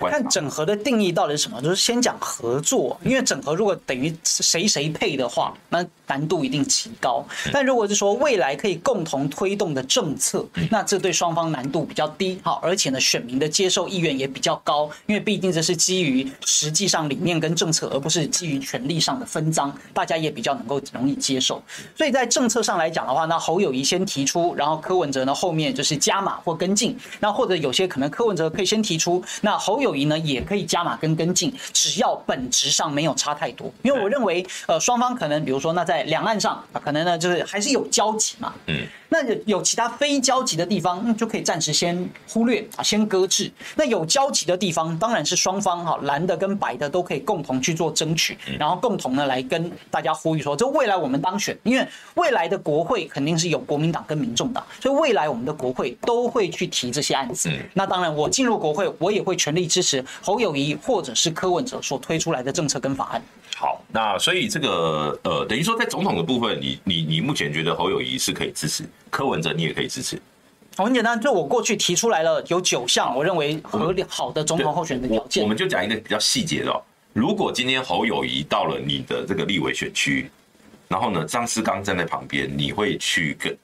[0.00, 1.60] 看整合的定义到底是什么？
[1.62, 7.24] 就是先讲合作，因为整合如果等于谁谁配的话，那难度一定极高。
[7.52, 12.38] 但如果是说未来可以共同推动的政策，那这对双方难度比较低。
[12.42, 21.62] 好，而且呢，选民的接受意愿也比较高，因为毕竟这是基于实际上理念跟政策，而不是基于权力上的分赃，大家也比较能够容易接受。
[21.96, 33.72] 所以在政策上来讲的话，那侯友谊先提出，然后柯文哲呢后面就是加码或跟进，那或者有些可能柯文哲可以先提出，那侯友谊呢也可以加码跟跟进，只要本质上没有差太多。
[33.82, 38.52] 因为我认为，呃，双方可能比如说那在两岸上啊，可能呢就是还是有交集嘛。
[38.66, 38.84] 嗯。
[39.14, 43.48] 那有其他非交集的地方，那就可以暂时先忽略啊，先搁置。
[43.76, 51.86] 那有交集的地方，当然是双方哈，蓝的跟白的都可以共同去做争取，然后共同呢来跟大家呼吁说，这未来我们当选，因为
[52.16, 57.48] 未来的国会肯定是有国民党跟民众党，所以未来我们的国会都会去提这些案子。
[57.72, 63.22] 那当然，我进入国会，我也会全力支持侯友谊或者是柯文哲所推出来的政策跟法案。
[63.56, 70.20] 好，那所以这个呃，等于说在总统的部分，你你你目前觉得侯友谊是可以支持，柯文哲你也可以支持。
[70.76, 75.42] 很简单，就我过去提出来了有九项，我认为合理好的总统候选人的条件。
[75.42, 76.82] 我们就讲一个比较细节的哦，
[77.12, 80.28] 如果今天侯友谊到了你的这个立委选区，
[80.88, 83.56] 然后呢，张思刚站在旁边，你会去跟？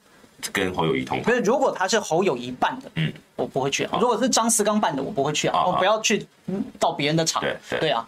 [0.51, 3.97] 跟侯友谊同台，可是如果他是侯友谊办的，嗯，我不会去啊。
[3.99, 5.65] 如果是张思刚办的，我不会去啊。
[5.65, 6.25] 我不要去
[6.79, 7.41] 到别人的场。
[7.41, 8.05] 对对啊。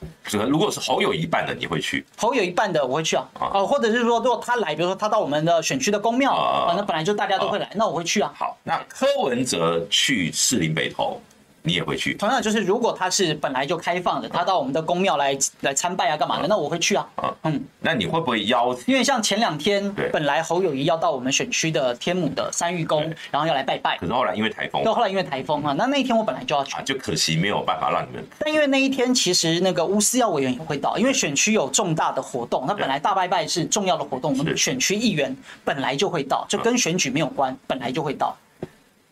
[0.48, 2.06] 如果是侯友谊办的，你会去？
[2.18, 3.26] 侯友谊办的，我会去啊。
[3.40, 8.32] 哦，或者是说，如果他来，比如说他到我们的选区的公庙，反正本来就大家都会来，那我会去啊。
[8.36, 11.22] 好，那柯文哲去士林北投。
[11.64, 16.48] 你也会去，同样就是，如果他是本来就开放的，他到我们的宫庙来来参拜啊，干嘛的？
[16.48, 17.08] 那我会去啊。
[17.44, 18.76] 嗯，那你会不会邀？
[18.86, 23.02] 因为像前两天，本来侯友谊要到我们选区的天母的三玉宫，
[23.32, 23.98] 然后要来拜拜。
[23.98, 28.24] 可是后来因为台风，对，后来因为台风啊，那那一天我本来就要去，就可惜没有办法让你们。
[28.40, 35.34] 但因为那一天其实那个乌斯要委员也会到，因为选区有重大的活动，那本来大拜拜是重要的活动，我们选区议员
[35.64, 38.36] 本来就会到，就跟选举没有关，本来就会到。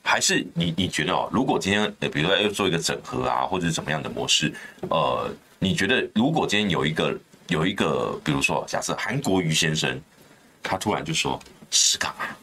[0.04, 4.54] 还是你你觉得哦，如果今天呃，比如说要做一个整合啊，或者是怎么样的模式，
[4.90, 5.30] 呃，
[5.60, 10.02] 你觉得如果今天有一个有一个，比如说假设韩国瑜先生，
[10.64, 11.40] 他突然就说
[11.70, 12.38] 石港啊，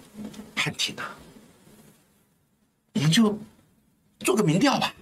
[0.57, 1.05] 汉庭啊，
[2.93, 3.39] 你们就
[4.21, 4.95] 做个民调吧。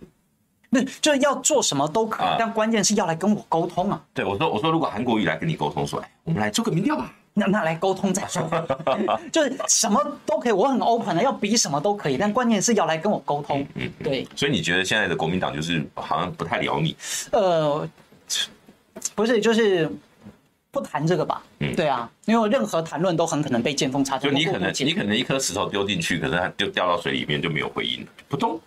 [0.68, 4.04] 那就是要做什么都可以，但关键是要来跟我沟通啊。
[4.12, 7.14] 对，我说我说，如果韩国瑜来跟你沟通说，哎，我们来做个民调吧。
[7.39, 8.49] 那那来沟通再说，
[9.30, 13.66] 就是什么都可以，我很 open 的，要比什么都可以，但关键是要来跟我沟通。
[13.74, 14.26] 嗯，对。
[14.34, 16.97] 所以你觉得现在的国民党就是好像不太聊你？
[17.32, 17.87] 呃，
[19.14, 19.91] 不是，就是。
[20.77, 24.31] 不谈这个吧，嗯，对啊，因为任何谈论都很可能被见缝插针。
[24.31, 28.61] 就你可能你可能一颗石头丢进去，可是它就掉到水里面就没有回音了，扑通，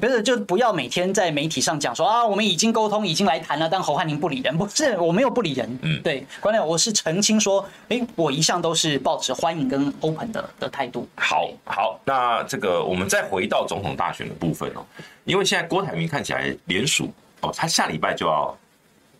[0.00, 11.08] 不是，就不要每天在媒体上讲说啊，我们已经沟通，已经来谈了，但侯汉宁不理人， 不是，我没有不理人，嗯，对，关键我是澄清说，哎，我一向都是抱持欢迎跟 open 的的态度。
[11.16, 14.86] 好，好，那这个我们再回到总统大选的部分哦，
[15.24, 18.56] 因为现在郭台铭看起来联署哦，他下礼拜就要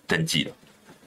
[0.07, 0.53] 登记了。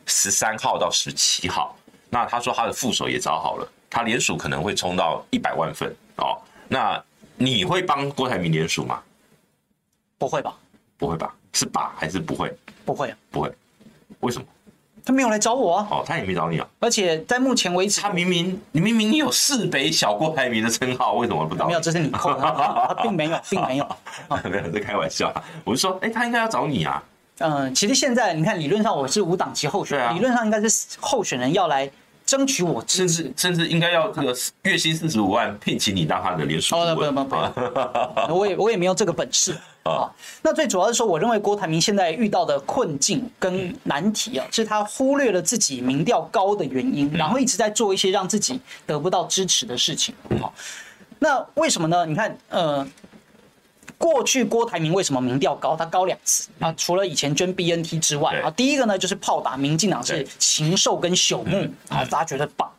[0.06, 1.76] 十三号到十七号，
[2.10, 6.38] 那他说他的副手也找好了，他联署可能会冲到一百万份哦。
[6.68, 7.02] 那
[7.38, 9.02] 你会帮郭台铭联署吗？
[10.18, 10.54] 不会吧？
[10.98, 11.34] 不会吧？
[11.54, 12.54] 是吧还是不会？
[12.86, 13.52] 不会，不会。
[14.20, 14.46] 为什么？
[15.04, 15.88] 他没有来找我啊。
[15.90, 16.68] 哦，他也没找你啊。
[16.80, 21.66] 而且在目前为止，他明明你明明你有四北小郭台铭的称号，为什么不找？
[21.66, 23.98] 没有，这是你扣的， 他并没有，并没有。
[24.46, 25.34] 没有，在开玩笑。
[25.64, 27.04] 我是说，哎，他应该要找你啊。
[27.42, 31.90] 嗯，其实现在你看，理论上我是无党籍候选人，啊、理论上应该是候选人要来
[32.26, 34.34] 争取我支持，甚至甚至应该要这个
[34.64, 37.14] 月薪四十五万聘请你当他的连署顾问。
[37.14, 37.30] 不不
[38.28, 40.10] 不， 我也我也没有这个本事啊。
[40.42, 50.14] 那最主要是说，我认为郭台铭现在遇到的困境跟难题啊，是他忽略了自己民调高的原因，然后一直在做一些让自己得不到支持的事情。
[50.40, 50.54] 好，
[51.20, 52.06] 那为什么呢？
[52.06, 52.88] 你看，呃。
[54.02, 55.76] 过去郭台铭为什么民调高？
[55.76, 62.70] 他高两次啊，除了以前捐 BNT 之外啊，第一个呢就是炮打民进党是禽兽跟朽木啊，大家觉得棒。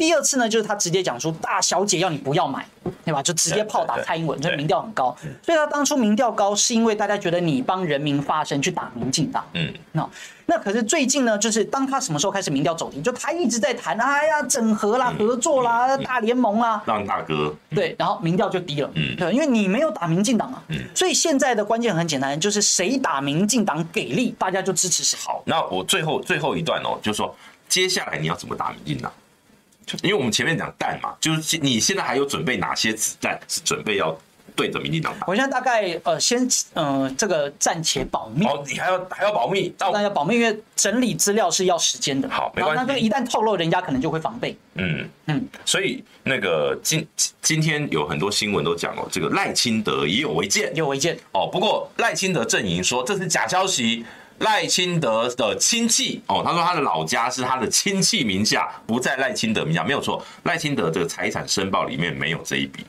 [0.00, 2.66] 第二次呢，就是他直接讲出大小姐要你不要买，
[3.04, 3.22] 对吧？
[3.22, 5.14] 就直接炮打蔡英文，所以民调很高。
[5.42, 9.44] 所以他当初民调高，是因为大家觉得你帮人民发声，去打民进党。
[9.52, 10.08] 嗯，那
[10.46, 13.02] 那可是最近呢，就是当他什么时候开始民调走低？
[13.02, 17.54] 就他一直在谈，哎呀，整合啦，合作啦，大联盟啦，让大哥。
[17.74, 18.90] 对，然后民调就低了。
[18.94, 20.62] 嗯，对，因为你没有打民进党啊。
[20.68, 25.18] 嗯，所以现在的关键很简单，就是谁打民进党给力，大家就支持谁。
[25.22, 27.36] 好，那我最后最后一段哦，就是说
[27.68, 29.12] 接下来你要怎么打民进党？
[30.02, 34.16] 因为我们前面讲弹嘛，就是你现在还有准备哪些子弹是准备要
[34.56, 35.26] 对着民进党打？
[35.26, 38.44] 我现在大概呃先呃这个暂且保密。
[38.44, 39.72] 哦，你还要还要保密？
[39.78, 42.28] 当然要保密，因为整理资料是要时间的。
[42.28, 42.80] 好，没关系。
[42.80, 44.56] 那这个一旦透露，人家可能就会防备。
[44.74, 45.48] 嗯嗯。
[45.64, 47.06] 所以那个今
[47.40, 51.48] 今天有很多新闻都讲哦，这个赖清德也有违建，有违建哦。
[51.50, 54.04] 不过赖清德阵营说这是假消息。
[54.40, 60.24] 赖清德的亲戚哦，他说他的老家是他的亲戚名下，不在赖清德名下，没有错。
[60.44, 62.84] 赖清德这个财产申报里面没有这一笔，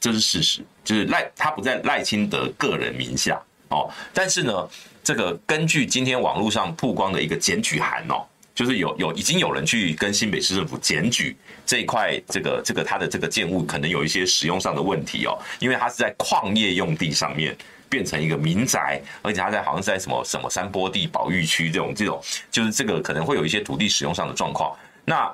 [0.00, 3.90] 这是事实，就是赖他不在赖清德个人名下哦。
[4.14, 4.68] 但是呢，
[5.04, 8.24] 这个根据今天网络上曝光的一个检举函哦，
[8.54, 11.36] 就是有有已经有人去跟新北市政府检举
[11.66, 17.54] 这一块这个这个他的这个建物可能有一些使用上的问题哦，因为他是在矿业用地上面。
[17.88, 24.76] 变成一个民宅，而且它在好像在什么什么山坡地保育区这种这种，就是这个可能会有一些土地使用上的状况。
[25.04, 25.32] 那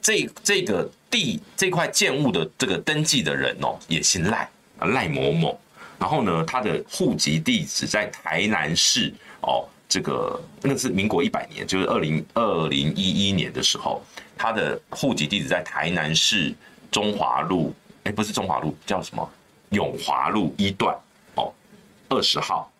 [0.00, 4.48] 这这个地这块建物的这个登记的人哦，也姓赖
[4.78, 5.58] 啊，赖某某。
[5.98, 14.00] 然后呢，他的户籍地址在台南市哦，这个那是民国一百年，就是二零二零一一年的时候，
[14.36, 16.54] 他的户籍地址在台南市
[16.90, 17.74] 中华路，
[18.04, 19.28] 哎，不是中华路，叫什么
[19.70, 20.96] 永华路一段。
[22.08, 22.70] 二十号，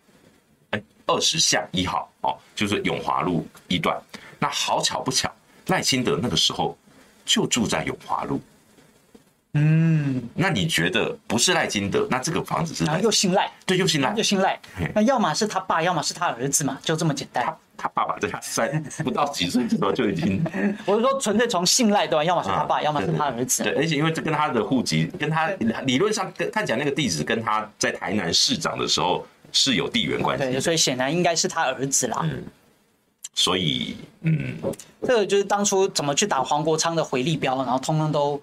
[0.71, 3.99] 哎，二十巷一号哦，就是永华路一段。
[4.39, 5.31] 那好巧不巧，
[5.67, 6.77] 赖清德那个时候
[7.25, 8.41] 就住在永华路。
[9.53, 12.07] 嗯，那你觉得不是赖金德？
[12.09, 12.85] 那这个房子是？
[12.85, 14.59] 然后又姓赖，对，又姓赖，又姓赖。
[14.93, 17.57] 那要么是他爸，要么是他儿子嘛，就这么简单。
[17.79, 20.43] 他他爸爸在他三不到几岁的时候就已经，
[20.85, 22.23] 我是说纯粹从信赖对吧？
[22.23, 23.63] 要么是他爸，要么是他儿子。
[23.63, 25.47] 对，而且因为这跟他的户籍，跟他
[25.85, 30.43] 理论上跟看起来那个地址跟他在台南市长的时候是有地缘关系。
[30.43, 32.19] 对，所以显然应该是他儿子啦。
[32.23, 32.43] 嗯，
[33.33, 34.57] 所以嗯，
[35.01, 38.41] 这个就是当初怎么去打黄国昌的回力标，然后通通都。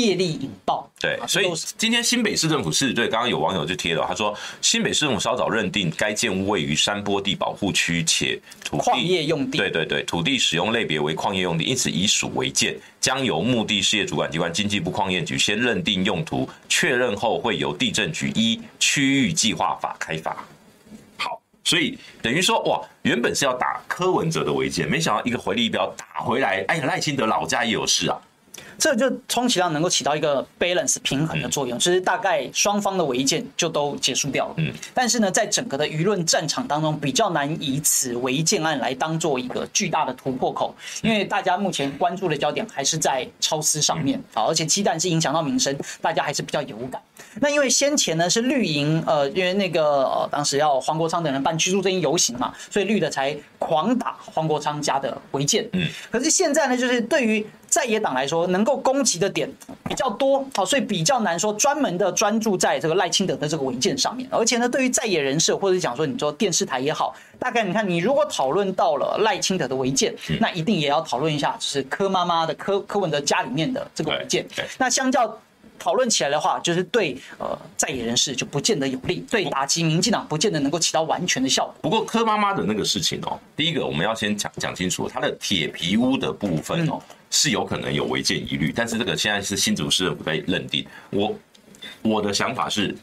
[0.00, 0.90] 业力引爆。
[1.00, 20.34] 对，所以今天新北市政府是对，刚刚有网友就贴了，他说新北市政府稍早认定该建物位于山坡地保护区，且土地矿业用地，对对对，土地使用类别为矿业用地，因此以属违建，将由目的事业主管机关经济部矿业局先认定用途，确认后会由地震局依区域计划法开发。
[21.18, 28.18] 好，所以等于说哇，原本是要打柯文哲的违建，没想到一个回力镖打回来，哎呀，赖清德老家也有事啊。
[28.78, 34.54] 这就充其量能够起到一个 balance 平衡的作用，其实大概双方的违建就都结束掉了。
[34.58, 44.20] 嗯，但是呢，在整个的舆论战场当中，比较难以此违建案来当做一个巨大的突破口，因为大家目前关注的焦点还是在超私上面。
[44.32, 47.00] 啊，而且鸡蛋是影响到民生，大家还是比较有感。
[47.40, 55.68] 那因为先前呢是绿营，呃，因为那个呃当时要黄国昌等人办居住正义游行嘛，所以绿的才狂打黄国昌家的违建。
[55.72, 59.48] 嗯，可是现在呢，就是对于在野党来说，能够攻击的点
[59.86, 64.26] 比较多，好，所以比较难说专门的专注在这个赖清德的这个文件上面。
[64.30, 74.46] 而且呢，对于在野人士或者讲说你说电视台也好，大概你看你如果讨论到了赖清德的文件，那一定也要讨论一下，就是柯妈妈的柯柯文哲家里面的这个文件。
[74.78, 75.38] 那相较。
[75.78, 81.74] 讨论起来的话，就是对呃在野人士就不见得有利，对打击民进党不见得能够起到完全的效果。
[81.82, 87.00] 不过柯妈妈的那个事情哦，第一个我们要先讲讲清楚，它的铁皮屋的部分哦
[87.30, 90.86] 是有可能有违建疑虑，但是这个现在是新竹市政府被认定。
[91.10, 91.34] 我
[92.02, 92.96] 我的想法是，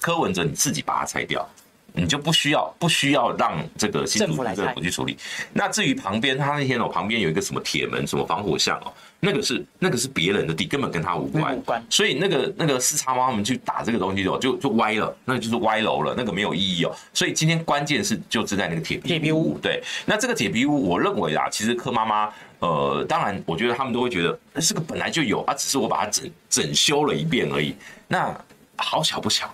[0.00, 1.46] 柯文哲你自己把它拆掉，
[1.94, 5.16] 你就不需要不需要让这个新竹市政府去处理。
[5.52, 8.92] 那至于旁边，他那天哦旁边有一个什么铁门，什么防火巷哦。
[9.24, 11.56] 那个是那个是别人的地，根本跟他无关。
[11.56, 11.80] 无关。
[11.88, 16.92] 所以那个那个四叉猫他们去打这个东西哦，就就歪了，那就是歪楼了，那个没有意义哦。
[17.14, 19.56] 所以今天关键是就是在那个铁皮铁皮屋。
[19.62, 27.76] 对，那这个铁皮屋，我认为啊，其实柯妈妈，呃，当然，我觉得他们都会觉得那是个本来就有啊，只是我把它整整修了一遍而已。
[28.08, 28.36] 那
[28.76, 29.52] 好巧不巧哦，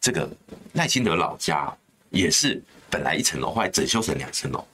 [0.00, 0.28] 这个
[0.72, 1.72] 赖清德老家
[2.10, 4.64] 也是本来一层楼，后来整修成两层楼。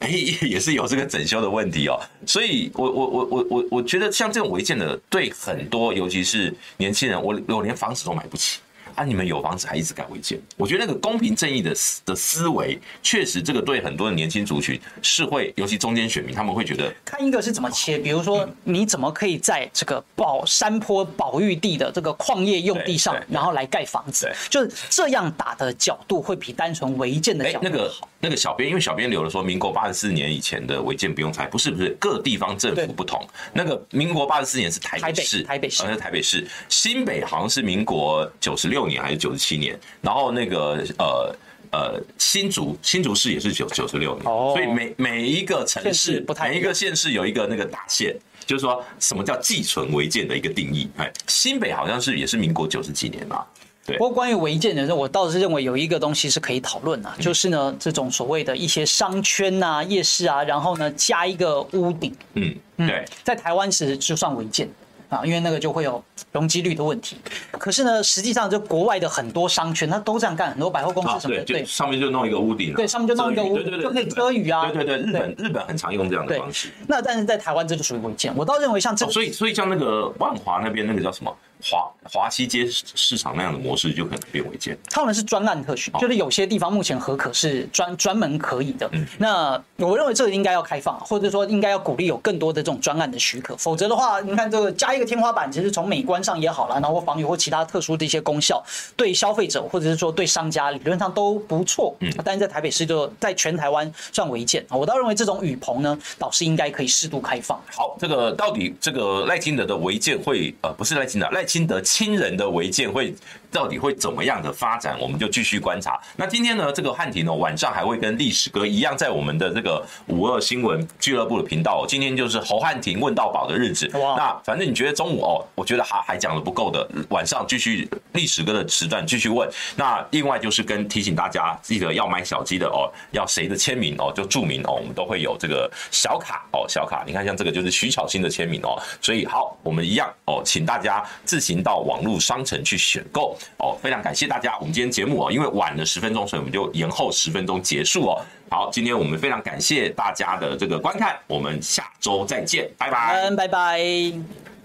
[0.00, 8.60] 哎，也是有这个整修的问题哦，所以我我我我我我觉得像这种违建的，对很多尤其是年轻人，我我连房子都买不起。
[8.96, 9.04] 啊！
[9.04, 27.62] 你们有房子还一直改违建，我觉得那个公平正义的思的思维，确实这个对很多的年轻族群是会，尤其中间选民，他们会觉得看一个是怎么切，比如说你怎么可以在这个保山坡保育地的这个矿业用地上，然后来盖房子，就是这样打的角度会比单纯违建的角度好。
[27.62, 33.20] 那个那个小编，因为小编留了说，民国八十四年以前的违建不用拆，不是不是，各地方政府不同。
[33.52, 38.86] 那个民国八十四年是台北市，台北市，好像是台北市，新北好像是民国九十六。
[38.86, 41.34] 年还是九十七年，然后那个呃
[41.72, 50.88] 呃新竹新竹市也是九九十六年，所以每每一个城市每一个县市有一个那个打线，就是说什么叫寄存违建的一个定义。
[50.98, 53.44] 哎，新北好像是也是民国九十几年嘛。
[53.86, 53.96] 对。
[53.96, 64.68] 不过关于违建的，我倒是认为有一个东西是可以讨论的，就是呢这种所谓的一些商圈啊、夜市啊，然后呢加一个屋顶，嗯，对，在台湾是就算违建。
[65.08, 67.16] 啊，因为那个就会有容积率的问题。
[67.52, 74.68] 可是呢，实际上就国外的很多商圈，它都这样干，很多百货公司什么的，对，上面就弄一个屋顶，对，上面就弄一个屋顶，就可以遮雨啊。
[74.72, 76.70] 对对对，日本日本很常用这样的方式。
[76.88, 78.36] 那但是在台湾这就属于违建。
[78.36, 81.32] 我倒认为像这，所以所以像那个万华那边那个叫什么？
[81.62, 84.76] 华华西街市场那样的模式就可能变违建。
[84.90, 88.88] 他们是专案特许，就是有些地方目前核可是专专门可以的。
[88.92, 93.56] 嗯那我认为这个应该要开放，或者说应该要鼓励有更多的这种专案的许可。
[93.56, 98.62] 否则的话，你看这个加一个天花板，其实从美观上也好了，然后防雨或其他特殊的一些功效，
[98.94, 101.94] 对消费者或者是说对商家理论上都不错。
[102.00, 104.64] 嗯，但是在台北市就在全台湾算违建。
[104.68, 107.58] 我倒认为这种雨棚呢，倒是应该可以适度开放。
[107.74, 111.45] 好，这个到底这个赖清德的违建会呃不是赖清德赖。
[111.46, 113.14] 清德亲人的违建会
[113.50, 114.98] 到底会怎么样的发展？
[115.00, 115.98] 我们就继续观察。
[116.16, 121.84] 那今天呢，这个汉庭呢，晚上还会跟历史哥一样，在我们的这个五二新闻俱乐部的频道。
[121.86, 123.90] 今天就是侯汉庭问到宝的日子。
[123.92, 129.48] 那反正你觉得中午哦，我觉得还还讲的不够的，晚上继续历史哥的时段继续问。
[129.76, 137.04] 那另外就是跟提醒大家，记得要买小鸡的哦，要谁的签名哦，就注明哦，我们都会有这个小卡哦，小卡。
[137.06, 141.04] 你看像这个就是徐巧芯的签名哦，所以好，我们一样哦，请大家。
[141.24, 144.56] 自行到网络商城去选购哦，非常感谢大家。
[144.58, 148.22] 我们今天节目哦，因为晚了十分钟，所以我们就延后十分钟结束哦。
[148.50, 154.55] 好，今天我们非常感谢大家的这个观看，我们下周再见，拜拜，拜拜。